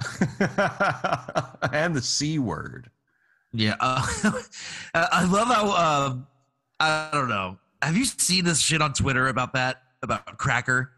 [1.71, 2.89] and the c word.
[3.55, 3.75] Yeah.
[4.93, 6.27] Uh, I love how, um,
[6.79, 7.57] I don't know.
[7.81, 9.81] Have you seen this shit on Twitter about that?
[10.01, 10.91] About cracker?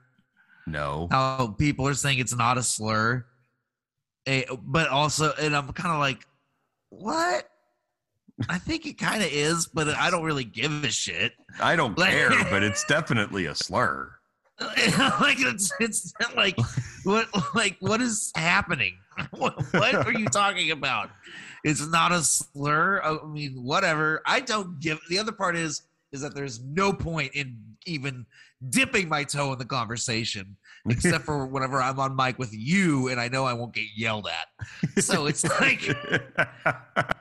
[0.68, 1.08] No.
[1.10, 3.26] How people are saying it's not a slur.
[4.28, 6.28] Eh, but also, and I'm kind of like,
[6.90, 7.50] what?
[8.48, 11.34] I think it kind of is, but I don't really give a shit.
[11.60, 14.14] I don't Like- care, but it's definitely a slur.
[14.60, 16.58] like it's it's like
[17.04, 18.98] what like what is happening?
[19.32, 21.12] What, what are you talking about?
[21.68, 23.02] It's not a slur.
[23.04, 24.22] I mean, whatever.
[24.26, 25.00] I don't give.
[25.10, 25.82] The other part is
[26.14, 28.26] is that there's no point in even
[28.70, 30.56] dipping my toe in the conversation,
[30.90, 34.28] except for whenever I'm on mic with you and I know I won't get yelled
[34.28, 35.04] at.
[35.04, 35.94] So it's like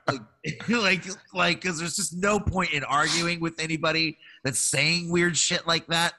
[0.09, 5.37] like like like because there's just no point in arguing with anybody that's saying weird
[5.37, 6.15] shit like that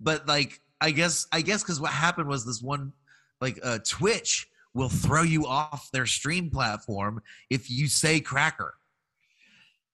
[0.00, 2.92] but like i guess i guess because what happened was this one
[3.40, 8.74] like uh twitch will throw you off their stream platform if you say cracker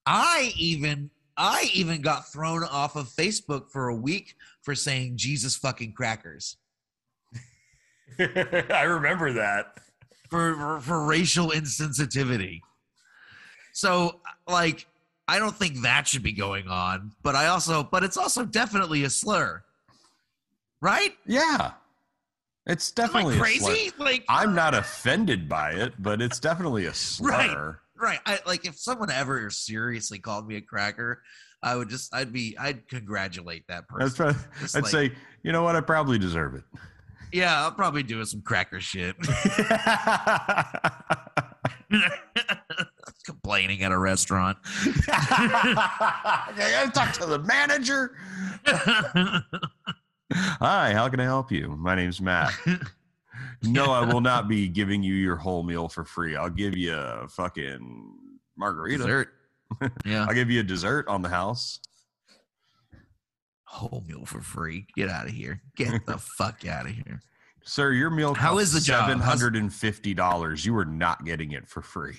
[0.07, 5.57] i even i even got thrown off of facebook for a week for saying jesus
[5.57, 6.57] fucking crackers
[8.19, 9.79] I remember that.
[10.29, 12.61] for for, for racial insensitivity.
[13.73, 14.87] So like
[15.29, 19.05] I don't think that should be going on, but I also but it's also definitely
[19.05, 19.63] a slur.
[20.81, 21.15] Right?
[21.27, 21.73] Yeah.
[22.67, 23.93] It's Am I definitely crazy?
[23.99, 27.81] Like I'm uh, not offended by it, but it's definitely a slur.
[27.97, 28.21] right.
[28.27, 31.23] I like if someone ever seriously called me a cracker,
[31.63, 34.27] I would just I'd be I'd congratulate that person.
[34.27, 34.37] Right.
[34.75, 35.75] I'd like- say, you know what?
[35.77, 36.63] I probably deserve it.
[37.33, 39.17] yeah, I'll probably do some cracker shit.
[43.25, 44.59] Complaining at a restaurant.
[45.09, 48.17] I gotta talk to the manager.
[50.33, 51.77] Hi, how can I help you?
[51.77, 52.53] My name's Matt.
[53.63, 56.35] No, I will not be giving you your whole meal for free.
[56.35, 58.15] I'll give you a fucking
[58.57, 58.99] margarita.
[58.99, 59.29] Dessert.
[60.07, 60.25] Yeah.
[60.29, 61.79] I'll give you a dessert on the house.
[63.65, 64.87] whole meal for free.
[64.97, 65.61] Get out of here.
[65.77, 67.21] Get the fuck out of here.
[67.63, 69.07] Sir, your meal How is the job?
[69.09, 70.65] seven hundred and fifty dollars.
[70.65, 72.17] You are not getting it for free.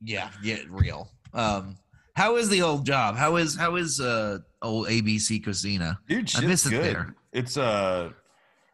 [0.00, 1.10] Yeah, get real.
[1.34, 1.76] Um,
[2.14, 3.16] how is the old job?
[3.16, 5.98] How is how is uh old ABC Cocina?
[6.08, 7.14] Dude, I miss it there.
[7.32, 8.10] It's uh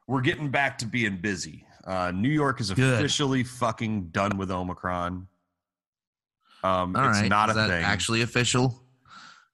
[0.06, 1.64] we're getting back to being busy.
[1.84, 2.94] Uh, New York is Good.
[2.94, 5.28] officially fucking done with Omicron.
[6.64, 7.28] Um, All it's right.
[7.28, 7.84] not Is a that thing.
[7.84, 8.82] actually official?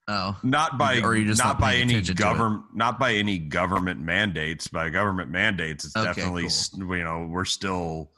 [0.08, 4.00] Oh, not by Or you're just not, not by any government not by any government
[4.00, 6.96] mandates by government mandates it's Okay, definitely cool.
[6.96, 8.10] you know we're still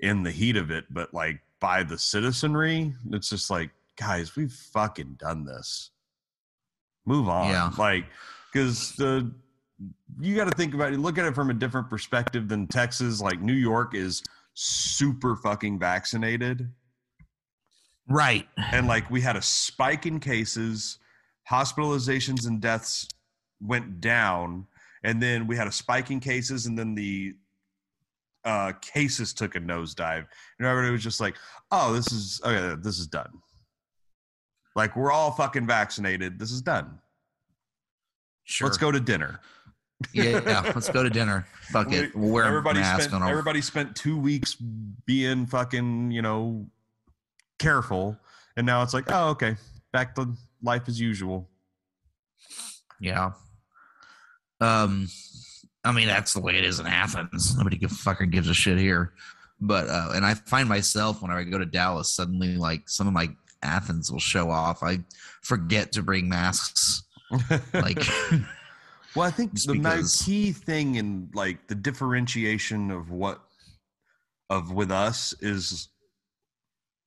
[0.00, 4.52] in the heat of it but like by the citizenry it's just like guys we've
[4.52, 5.90] fucking done this
[7.06, 7.50] move on.
[7.50, 7.70] Yeah.
[7.78, 8.04] like
[8.52, 9.30] because the
[10.20, 13.20] you got to think about it look at it from a different perspective than texas.
[13.20, 14.22] Like new york is
[14.54, 16.70] super fucking vaccinated.
[18.08, 18.46] Right.
[18.56, 20.98] and like we had a spike in cases
[21.50, 23.08] hospitalizations and deaths
[23.60, 24.66] went down
[25.02, 27.34] and then we had a spike in cases and then the
[28.44, 30.26] uh cases took a nosedive.
[30.58, 31.36] And everybody was just like
[31.70, 33.30] oh this is okay this is done
[34.76, 36.98] like we're all fucking vaccinated this is done
[38.44, 38.66] Sure.
[38.66, 39.40] let's go to dinner
[40.12, 41.46] Yeah, yeah, let's go to dinner.
[41.70, 42.12] Fuck it.
[42.16, 44.54] We'll wear a everybody mask spent everybody spent two weeks
[45.06, 46.66] being fucking you know
[47.60, 48.18] careful
[48.56, 49.56] and now it's like oh okay
[49.92, 51.48] back to life as usual
[53.00, 53.32] Yeah.
[54.60, 55.08] Um,
[55.84, 57.56] I mean that's the way it is in Athens.
[57.56, 59.12] Nobody give, fucking gives a shit here.
[59.60, 63.12] But uh, and I find myself whenever I go to Dallas, suddenly like some of
[63.12, 63.28] my
[63.62, 64.82] Athens will show off.
[64.82, 64.98] I
[65.42, 67.02] forget to bring masks.
[67.72, 68.02] Like,
[69.16, 73.42] well i think the because- key thing in like the differentiation of what
[74.50, 75.88] of with us is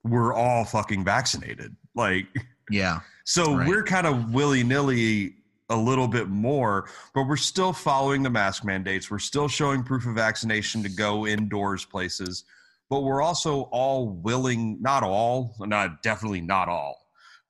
[0.04, 2.28] we're all fucking vaccinated like
[2.72, 3.68] yeah, So Right.
[3.68, 5.36] we're kind of willy nilly
[5.70, 9.10] a little bit more, but we're still following the mask mandates.
[9.12, 12.44] We're still showing proof of vaccination to go indoors places,
[12.90, 16.98] but we're also all willing, not all, not definitely not all,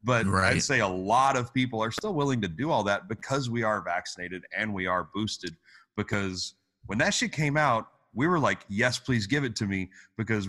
[0.04, 0.54] but Right.
[0.56, 3.64] I'd say a lot of people are still willing to do all that because we
[3.64, 5.56] are vaccinated and we are boosted.
[5.98, 6.56] Because
[6.86, 10.48] when that shit came out, we were like, yes, please give it to me because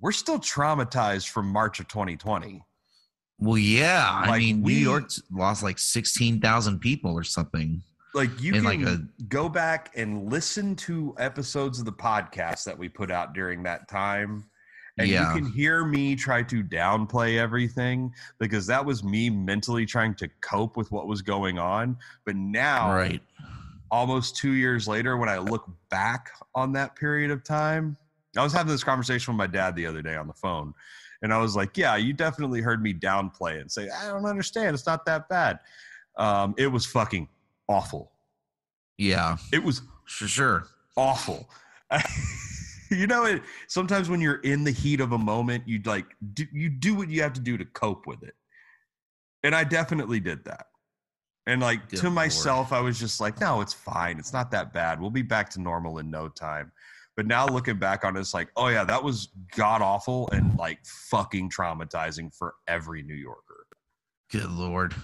[0.00, 2.62] we're still traumatized from March of 2020.
[3.40, 4.08] Well, yeah.
[4.10, 7.82] I mean, we- New York lost like sixteen thousand people or something.
[8.14, 12.76] Like you can like, a- go back and listen to episodes of the podcast that
[12.76, 14.44] we put out during that time
[14.98, 15.28] and Yeah.
[15.32, 20.28] you can hear me try to downplay everything because that was me mentally trying to
[20.40, 23.22] cope with what was going on but now Right.
[23.90, 27.96] almost two years later when i look back on that period of time
[28.36, 30.72] i was having this conversation with my dad the other day on the phone
[31.22, 34.24] and i was like yeah you definitely heard me downplay it and say i don't
[34.26, 35.58] understand it's not that bad
[36.16, 37.28] um, it was fucking
[37.68, 38.12] awful
[38.96, 39.36] Yeah.
[39.52, 40.66] it was For sure.
[40.96, 41.48] awful.
[42.90, 46.44] you know it sometimes when you're in the heat of a moment, you like do,
[46.52, 48.34] you do what you have to do to cope with it.
[49.42, 50.66] And I definitely did that.
[51.46, 52.14] And like Good to Lord.
[52.14, 54.18] myself, I was just like, no, it's fine.
[54.18, 55.00] It's not that bad.
[55.00, 56.72] We'll be back to normal in no time.
[57.16, 60.56] But now looking back on it, it's like, oh yeah, that was god awful and
[60.58, 63.66] like fucking traumatizing for every New Yorker.
[64.30, 64.94] Good lord.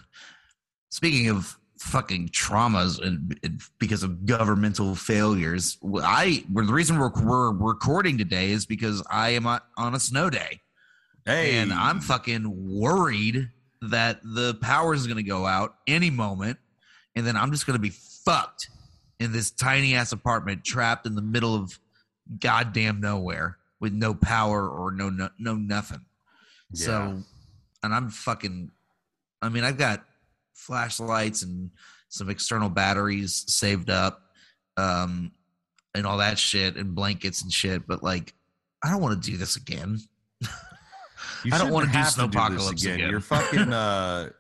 [0.91, 7.12] Speaking of fucking traumas and, and because of governmental failures, I well, the reason we're,
[7.22, 10.61] we're recording today is because I am on a snow day
[11.26, 13.49] Hey, and I'm fucking worried
[13.80, 16.59] that the power is going to go out any moment,
[17.16, 18.68] and then I'm just going to be fucked
[19.18, 21.78] in this tiny ass apartment, trapped in the middle of
[22.41, 26.05] goddamn nowhere with no power or no no, no nothing.
[26.72, 26.87] Yeah.
[26.87, 27.22] So,
[27.82, 28.70] and I'm fucking.
[29.41, 30.05] I mean, I've got
[30.65, 31.71] flashlights and
[32.09, 34.21] some external batteries saved up,
[34.77, 35.33] um,
[35.95, 37.87] and all that shit, and blankets and shit.
[37.87, 38.35] But like,
[38.83, 39.99] I don't want to do this again.
[41.53, 43.11] I don't do have to this snowpocalypse again.
[43.11, 44.31] Your fucking uh,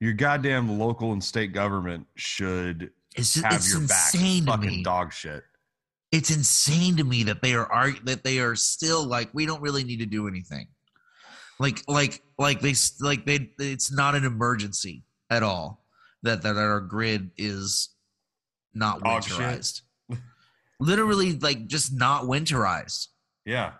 [0.00, 4.14] your goddamn local and state government should It's just, have it's your back.
[4.14, 4.82] insane to Fucking me.
[4.82, 5.44] dog shit.
[6.10, 9.84] It's insane to me that they are that they are still like we don't really
[9.84, 10.66] need to do anything.
[11.60, 15.84] Like like like they like they it's not an emergency at all
[16.22, 17.90] that that our grid is
[18.74, 19.82] not winterized.
[20.80, 23.08] Literally like just not winterized.
[23.44, 23.72] Yeah.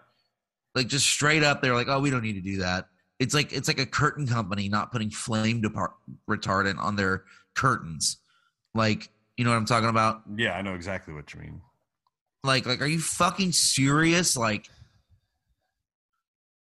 [0.74, 2.86] Like just straight up they're like oh we don't need to do that.
[3.18, 5.94] It's like it's like a curtain company not putting flame depart-
[6.28, 7.24] retardant on their
[7.54, 8.18] curtains.
[8.74, 10.22] Like you know what I'm talking about?
[10.36, 11.60] Yeah, I know exactly what you mean.
[12.44, 14.36] Like, like, are you fucking serious?
[14.36, 14.68] Like,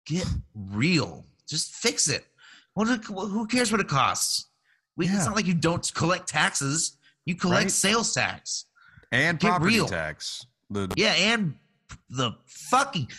[0.07, 1.25] get real.
[1.49, 2.25] Just fix it.
[2.75, 2.89] What?
[2.89, 4.47] it- Who cares what it costs?
[5.01, 5.17] We, Yeah.
[5.17, 6.97] It's not like you don't collect taxes.
[7.25, 7.71] You collect Right.
[7.73, 8.67] sales tax.
[9.13, 9.87] And Get property real.
[9.89, 10.45] tax.
[10.69, 11.55] The Yeah, and
[12.11, 13.11] the fucking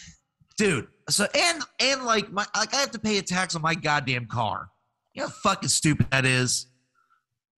[0.57, 0.88] dude.
[1.09, 4.27] So and and like my like I have to pay a tax on my goddamn
[4.27, 4.69] car.
[5.13, 6.67] You know how fucking stupid that is.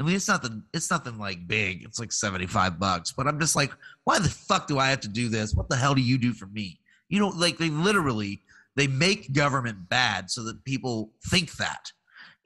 [0.00, 0.62] I mean, it's nothing.
[0.72, 1.82] It's nothing like big.
[1.84, 3.12] It's like seventy five bucks.
[3.12, 3.72] But I'm just like,
[4.04, 5.52] why the fuck do I have to do this?
[5.54, 6.78] What the hell do you do for me?
[7.08, 8.40] You know, like they literally
[8.76, 11.92] they make government bad so that people think that,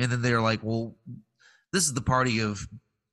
[0.00, 0.96] and then they're like, well,
[1.76, 2.66] this is the party of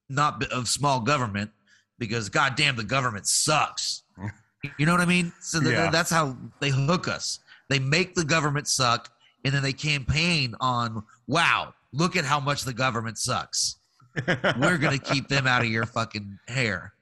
[0.08, 1.52] not of small government
[2.00, 4.04] because goddamn the government sucks.
[4.80, 5.34] You know what I mean?
[5.42, 5.90] So Yeah.
[5.92, 7.40] that's how they hook us.
[7.68, 9.12] They make the government suck,
[9.44, 13.76] and then they campaign on, wow, look at how much the government sucks.
[14.26, 16.94] We're gonna keep them out of your fucking hair.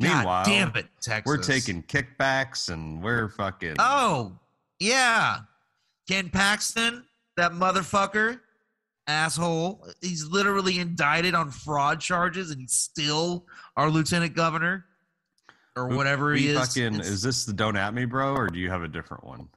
[0.00, 1.26] God damn it, Texas.
[1.26, 3.74] we're taking kickbacks and we're fucking.
[3.80, 4.38] Oh,
[4.78, 5.38] yeah.
[6.08, 7.04] Ken Paxton,
[7.36, 8.38] that motherfucker,
[9.06, 9.86] asshole.
[10.00, 13.46] He's literally indicted on fraud charges and he's still
[13.76, 14.86] our lieutenant governor
[15.76, 16.58] or whatever we he is.
[16.58, 19.24] Fucking, It's- is this the don't at me, bro, or do you have a different
[19.24, 19.48] one?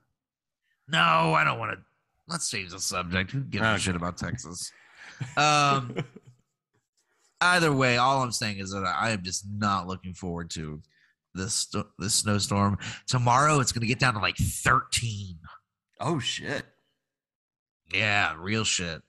[0.87, 0.99] No,
[1.33, 1.83] I don't want to.
[2.29, 3.31] Let's change the subject.
[3.31, 4.71] Who gives a shit about Texas?
[5.37, 5.95] Um,
[7.41, 10.81] either way, all I'm saying is that I am just not looking forward to
[11.33, 12.77] this this snowstorm.
[13.07, 15.37] Tomorrow, it's going to get down to like 13.
[16.01, 16.65] Oh shit!
[17.93, 19.01] Yeah, real shit.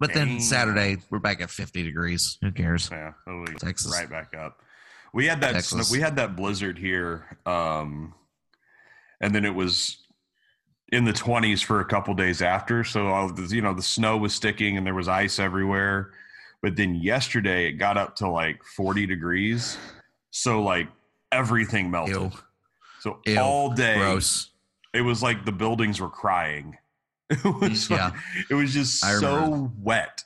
[0.00, 0.40] But then Damn.
[0.40, 2.38] Saturday, we're back at 50 degrees.
[2.40, 2.88] Who cares?
[2.90, 3.92] Yeah, it'll Texas.
[3.92, 4.60] right back up.
[5.12, 8.14] We had that snow, we had that blizzard here, um,
[9.20, 9.98] and then it was
[10.92, 12.82] in the twenties for a couple days after.
[12.84, 16.12] So all the, you know the snow was sticking and there was ice everywhere.
[16.62, 19.76] But then yesterday it got up to like forty degrees,
[20.30, 20.88] so like
[21.32, 22.14] everything melted.
[22.14, 22.30] Ew,
[23.00, 23.38] So Ew.
[23.38, 24.50] all day gross.
[24.94, 26.76] it was like the buildings were crying.
[27.44, 28.08] It was Yeah.
[28.10, 28.14] like-
[28.50, 29.70] it was just I so remember.
[29.78, 30.24] wet.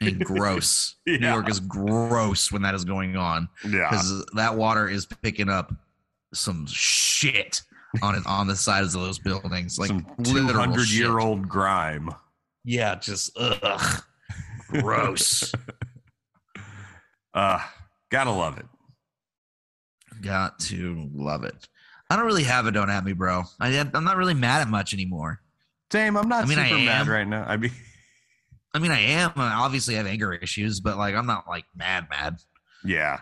[0.00, 0.96] And gross.
[1.06, 3.88] New York is gross when that is going on Yeah.
[3.88, 5.72] because that water is picking up
[6.34, 7.62] some shit
[8.02, 9.78] on it on the sides of those buildings.
[9.78, 12.10] Like Some 200 year old grime.
[12.64, 14.02] Yeah, just ugh,
[14.68, 15.52] gross.
[17.32, 17.60] Uh,
[18.10, 18.66] gotta love it.
[20.20, 21.68] Got to love it.
[22.10, 23.44] I don't really have a don't at me, bro.
[23.60, 25.40] I, I'm not really mad at much anymore.
[25.96, 26.16] Same.
[26.16, 27.44] I'm not I mean, super mad right now.
[27.44, 27.72] I mean,
[28.74, 29.32] I mean, I am.
[29.36, 32.36] I obviously have anger issues, but like, I'm not like mad, mad.
[32.84, 33.20] yeah,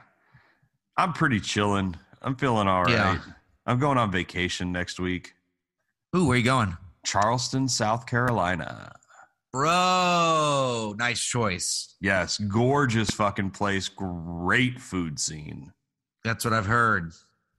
[0.96, 1.94] I'm pretty chilling.
[2.22, 2.92] I'm feeling all right.
[2.92, 3.18] Yeah.
[3.66, 5.34] I'm going on vacation next week.
[6.16, 6.76] Ooh, where you going?
[7.06, 8.92] Charleston, South Carolina.
[9.52, 11.94] Bro, nice choice.
[12.00, 13.88] Yes, gorgeous fucking place.
[13.88, 15.72] Great food scene.
[16.24, 17.12] That's what I've heard.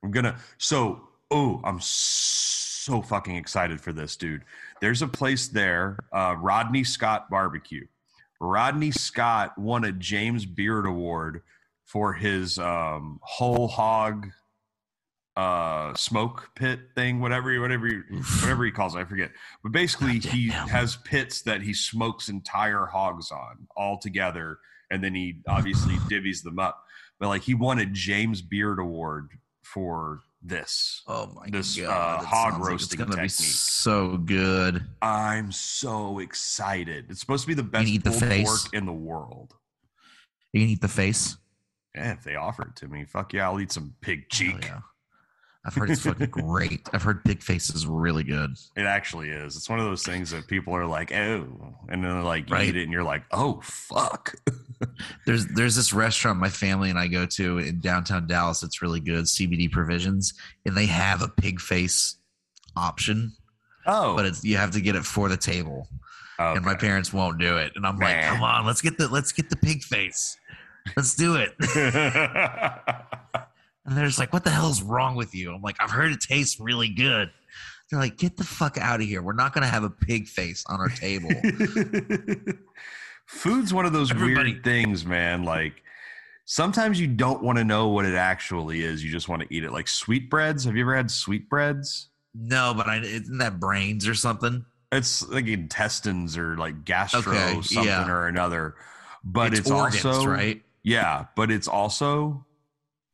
[0.03, 0.36] I'm gonna.
[0.57, 4.44] So, oh, I'm so fucking excited for this, dude.
[4.82, 7.86] There's a place there, uh, Rodney Scott Barbecue.
[8.40, 11.42] Rodney Scott won a James Beard Award
[11.86, 14.28] for his um, whole hog
[15.38, 17.88] uh, smoke pit thing, whatever, he- whatever,
[18.42, 19.00] whatever he calls it.
[19.00, 19.32] I forget.
[19.64, 24.60] But basically, he has pits that he smokes entire hogs on all together,
[24.92, 26.82] and then he obviously divvies them up.
[27.20, 29.32] But like, he won a James Beard Award
[29.64, 31.02] for this.
[31.08, 33.30] Oh my This, god, uh, hog like roasting be technique.
[33.32, 34.84] so good.
[35.02, 37.06] I'm so excited.
[37.10, 39.54] It's supposed to be the best pulled pork in the world.
[40.54, 41.38] You can eat the face.
[41.96, 44.58] Yeah, if they offer it to me, fuck yeah, I'll eat some pig cheek.
[44.66, 44.80] yeah.
[45.66, 46.87] I've heard it's fucking great.
[46.93, 48.51] I've heard Big Face is really good.
[48.75, 49.55] It actually is.
[49.55, 52.55] It's one of those things that people are like, oh, and then they're like, you
[52.55, 52.67] Right.
[52.67, 54.36] eat it, and you're like, oh, fuck.
[55.25, 58.62] There's there's this restaurant my family and I go to in downtown Dallas.
[58.62, 60.33] It's really good, CBD Provisions,
[60.66, 62.17] and they have a pig face
[62.75, 63.32] option,
[63.87, 65.87] Oh, but it's you have to get it for the table,
[66.37, 67.71] and my parents won't do it.
[67.75, 70.37] And I'm like, come on, let's get the let's get the pig face,
[70.97, 71.55] let's do it.
[73.86, 75.53] And they're just like, what the hell is wrong with you?
[75.53, 77.29] I'm like, I've heard it tastes really good.
[77.89, 79.21] They're like, get the fuck out of here.
[79.21, 81.29] We're not gonna have a pig face on our table.
[83.28, 85.43] Food's one of those Everybody- weird things, man.
[85.43, 85.83] Like
[86.45, 89.03] sometimes you don't want to know what it actually is.
[89.03, 89.71] You just want to eat it.
[89.71, 90.63] Like sweetbreads.
[90.66, 92.09] Have you ever had sweetbreads?
[92.37, 94.66] no, but I isn't that brains or something?
[94.91, 98.09] It's like intestines or like gastro Okay, something yeah.
[98.09, 98.75] or another.
[99.24, 100.62] But it's, organs, also right.
[100.83, 102.45] Yeah, but it's also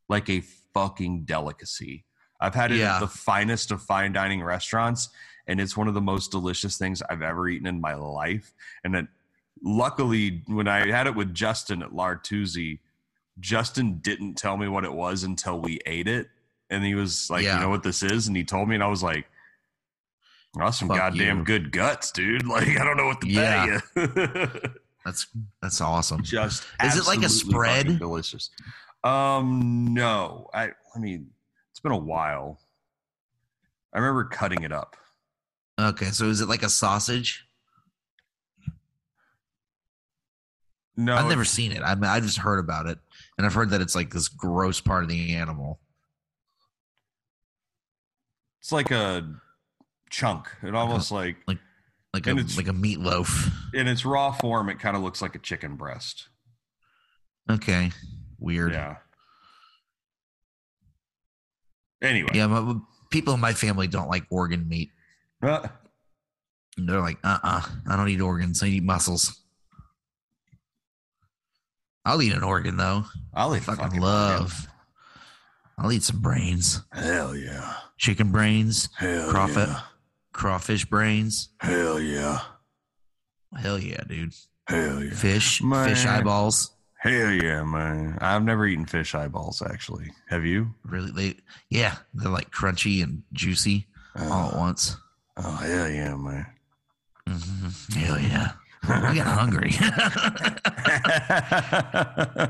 [0.09, 0.41] like a
[0.73, 2.05] fucking delicacy.
[2.39, 2.95] I've had it Yeah.
[2.95, 5.09] at the finest of fine dining restaurants,
[5.47, 8.53] and it's one of the most delicious things I've ever eaten in my life.
[8.83, 9.07] And then,
[9.63, 12.79] luckily, when I had it with Justin at L'Artusi,
[13.39, 16.29] Justin didn't tell me what it was until we ate it,
[16.69, 17.55] and he was like, Yeah.
[17.55, 19.27] "You know what this is?" And he told me, and I was like.
[20.53, 21.43] That's some Fuck goddamn you.
[21.45, 22.45] good guts, dude.
[22.47, 23.79] Like I don't know what to Yeah.
[23.93, 24.61] tell you.
[25.05, 25.27] That's
[25.61, 26.23] that's awesome.
[26.23, 27.97] just Is it like a spread?
[27.99, 28.49] delicious
[29.03, 31.29] um no i i mean
[31.71, 32.59] it's been a while
[33.93, 34.95] i remember cutting it up
[35.79, 37.47] Okay, so is it like a sausage?
[40.95, 41.81] No, I've never seen it.
[41.81, 42.99] I mean, I just heard about it,
[43.37, 45.79] and I've heard that it's like this gross part of the animal.
[48.59, 49.27] It's like a
[50.11, 50.49] chunk.
[50.61, 53.51] It almost like like a And it's- like a meatloaf.
[53.73, 56.27] in its raw form, it kind of looks like a chicken breast.
[57.49, 57.91] Okay,
[58.41, 58.73] weird.
[58.73, 58.97] Yeah.
[62.01, 62.77] Anyway, Yeah, but
[63.11, 64.89] people in my family don't like organ meat.
[65.41, 65.67] Uh,
[66.77, 68.63] They're like, uh, uh I don't eat organs.
[68.63, 69.39] I eat muscles.
[72.03, 73.05] I'll eat an organ though.
[73.33, 74.67] I'll I eat fucking, fucking love.
[75.77, 77.75] I'll eat some brains, Hell yeah.
[77.97, 79.69] chicken brains, Hell Crawford.
[79.69, 79.81] yeah.
[80.31, 81.49] crawfish brains.
[81.59, 82.39] Hell yeah.
[83.55, 84.33] Hell yeah, dude.
[84.67, 85.11] Hell yeah.
[85.13, 86.71] Fish, fish eyeballs.
[87.01, 88.17] Hell yeah, man.
[88.21, 90.11] I've never eaten fish eyeballs actually.
[90.29, 90.73] Have you?
[90.85, 91.35] Really, they
[91.69, 94.97] yeah, they're like crunchy and juicy all at Oh, once.
[95.37, 96.45] oh hell yeah, man.
[97.27, 98.51] hmm Hell yeah.
[98.83, 99.71] I get hungry.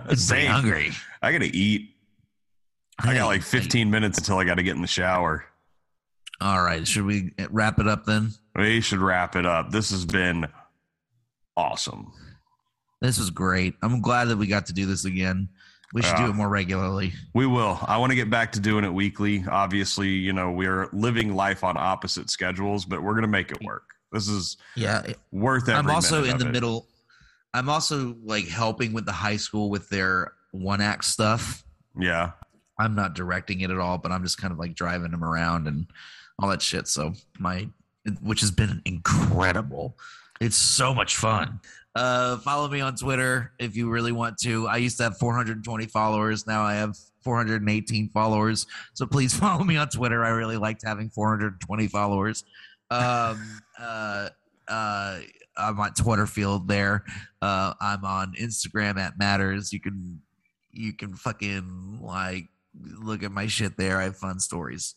[0.09, 0.49] I'm Same.
[0.51, 0.91] hungry.
[1.21, 1.89] I gotta eat.
[2.99, 5.45] I got like 15 minutes until I gotta get in the shower.
[6.39, 8.31] All right, should we wrap it up then?
[8.55, 9.71] We should wrap it up.
[9.71, 10.47] This has been
[11.55, 12.11] awesome.
[13.01, 13.75] This was great.
[13.81, 15.49] I'm glad that we got to do this again.
[15.93, 16.17] We should Yeah.
[16.17, 17.13] do uh, it more regularly.
[17.33, 17.79] We will.
[17.85, 19.43] I want to get back to doing it weekly.
[19.49, 23.61] Obviously, you know, we're living life on opposite schedules, but we're going to make it
[23.63, 23.89] work.
[24.11, 25.01] This is Yeah,
[25.31, 26.51] worth every I'm also in the it.
[26.51, 26.87] middle.
[27.53, 31.63] I'm also like helping with the high school with their one act stuff.
[31.99, 32.31] Yeah.
[32.79, 35.67] I'm not directing it at all, but I'm just kind of like driving them around
[35.67, 35.87] and
[36.39, 36.87] all that shit.
[36.87, 37.67] So my,
[38.21, 39.97] which has been incredible.
[40.39, 41.59] It's so much fun.
[41.93, 44.67] Uh, follow me on Twitter if you really want to.
[44.67, 46.47] I used to have 420 followers.
[46.47, 48.65] Now I have 418 followers.
[48.93, 50.23] So please follow me on Twitter.
[50.23, 52.43] I really liked having 420 followers.
[52.89, 54.29] Um, uh,
[54.67, 55.19] uh,
[55.57, 57.03] I'm on Twitter field there.
[57.41, 59.73] Uh, I'm on Instagram at matters.
[59.73, 60.21] You can,
[60.71, 62.47] you can fucking like
[63.01, 63.99] look at my shit there.
[63.99, 64.95] I have fun stories.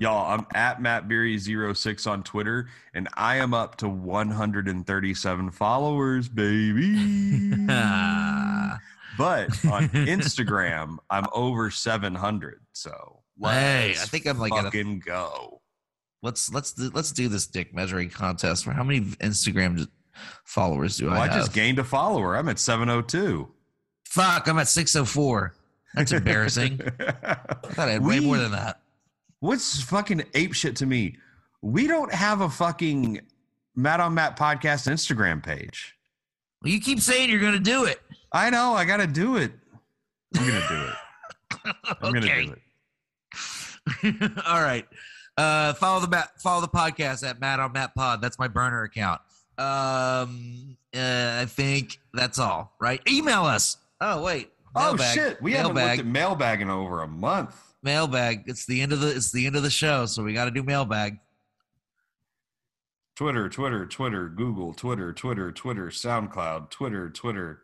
[0.00, 6.94] Y'all, I'm at Matt Beery06 on Twitter, and I am up to 137 followers, baby.
[9.18, 12.60] but on Instagram, I'm over 700.
[12.72, 15.60] So Hey, let's I think I'm like at a- fucking go.
[16.22, 18.64] let's let's do, let's do this dick measuring contest.
[18.64, 19.86] For how many Instagram
[20.44, 21.36] followers do Well, I I have?
[21.36, 22.36] just gained a follower.
[22.36, 23.48] I'm at 702.
[24.06, 25.54] Fuck, I'm at 604.
[25.94, 26.80] That's embarrassing.
[27.00, 28.80] I thought I had way more than that.
[29.40, 31.16] What's fucking ape shit to me?
[31.62, 33.20] We don't have a fucking
[33.74, 35.96] Matt on Matt podcast Instagram page.
[36.62, 38.00] Well, you keep saying you're going to do it.
[38.32, 38.74] I know.
[38.74, 39.52] I got to do it.
[40.36, 41.76] I'm gonna do it.
[42.02, 42.54] I'm gonna do
[44.04, 44.32] it.
[44.46, 44.86] All right.
[45.36, 48.20] Uh, follow the Matt, follow the podcast at Matt on Matt Pod.
[48.22, 49.20] That's my burner account.
[49.58, 52.74] Um, uh, I think that's all.
[52.80, 53.00] Right?
[53.08, 53.78] Email us.
[54.00, 54.50] Oh wait.
[54.74, 55.40] Oh shit!
[55.42, 55.98] We haven't mailbag.
[55.98, 57.69] looked at mailbag in over a month.
[57.82, 58.44] Mailbag.
[58.46, 60.50] It's the end of the it's the end of the show, so we got to
[60.50, 61.18] do mailbag.
[63.16, 67.62] Twitter, Twitter, Twitter, Google, Twitter, Twitter, Twitter, SoundCloud, Twitter, Twitter.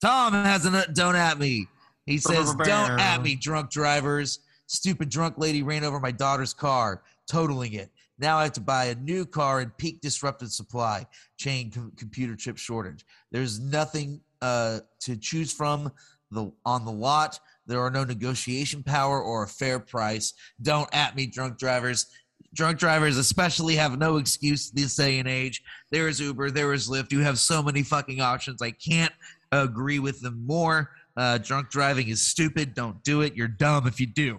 [0.00, 1.68] Tom has a don't at me.
[2.06, 4.40] He says, "Don't at me, drunk drivers.
[4.66, 7.90] Stupid drunk lady ran over my daughter's car, totaling it.
[8.18, 11.06] Now I have to buy a new car in peak disrupted supply
[11.36, 13.04] chain com- computer chip shortage.
[13.30, 15.90] There's nothing uh, to choose from
[16.30, 17.40] the on the lot.
[17.66, 20.32] There are no negotiation power or a fair price.
[20.62, 22.06] Don't at me, drunk drivers."
[22.52, 25.60] Drunk drivers, especially, have no excuse this day and age.
[25.90, 27.10] There is Uber, there is Lyft.
[27.10, 28.62] You have so many fucking options.
[28.62, 29.12] I can't
[29.50, 30.90] agree with them more.
[31.16, 32.74] Uh, drunk driving is stupid.
[32.74, 33.34] Don't do it.
[33.34, 34.38] You're dumb if you do.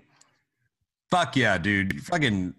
[1.12, 1.94] Fuck yeah, dude!
[1.94, 2.54] You fucking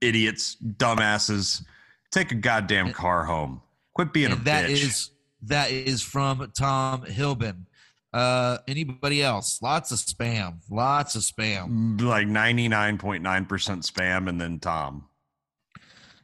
[0.00, 1.64] idiots, dumbasses.
[2.10, 3.62] Take a goddamn car home.
[3.94, 4.84] Quit being and a that bitch.
[4.84, 5.10] is
[5.42, 7.64] that is from Tom Hilbin.
[8.12, 9.60] Uh, anybody else?
[9.60, 10.60] Lots of spam.
[10.70, 12.00] Lots of spam.
[12.00, 15.04] like ninety nine point nine percent spam, and then Tom.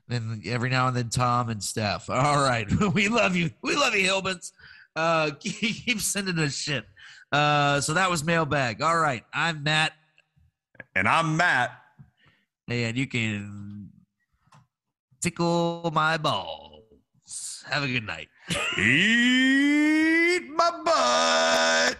[0.08, 2.08] Then every now and then Tom and Steph.
[2.10, 3.50] All right, we love you.
[3.62, 4.52] We love you, Hilbins.
[4.96, 6.84] Uh, keep sending us shit.
[7.32, 8.80] Uh, so that was mailbag.
[8.80, 9.92] All right, I'm Matt,
[10.94, 11.72] And I'm Matt.
[12.68, 13.90] and you can
[15.20, 17.64] tickle my balls.
[17.68, 18.28] Have a good night.
[20.34, 21.96] eat my butt.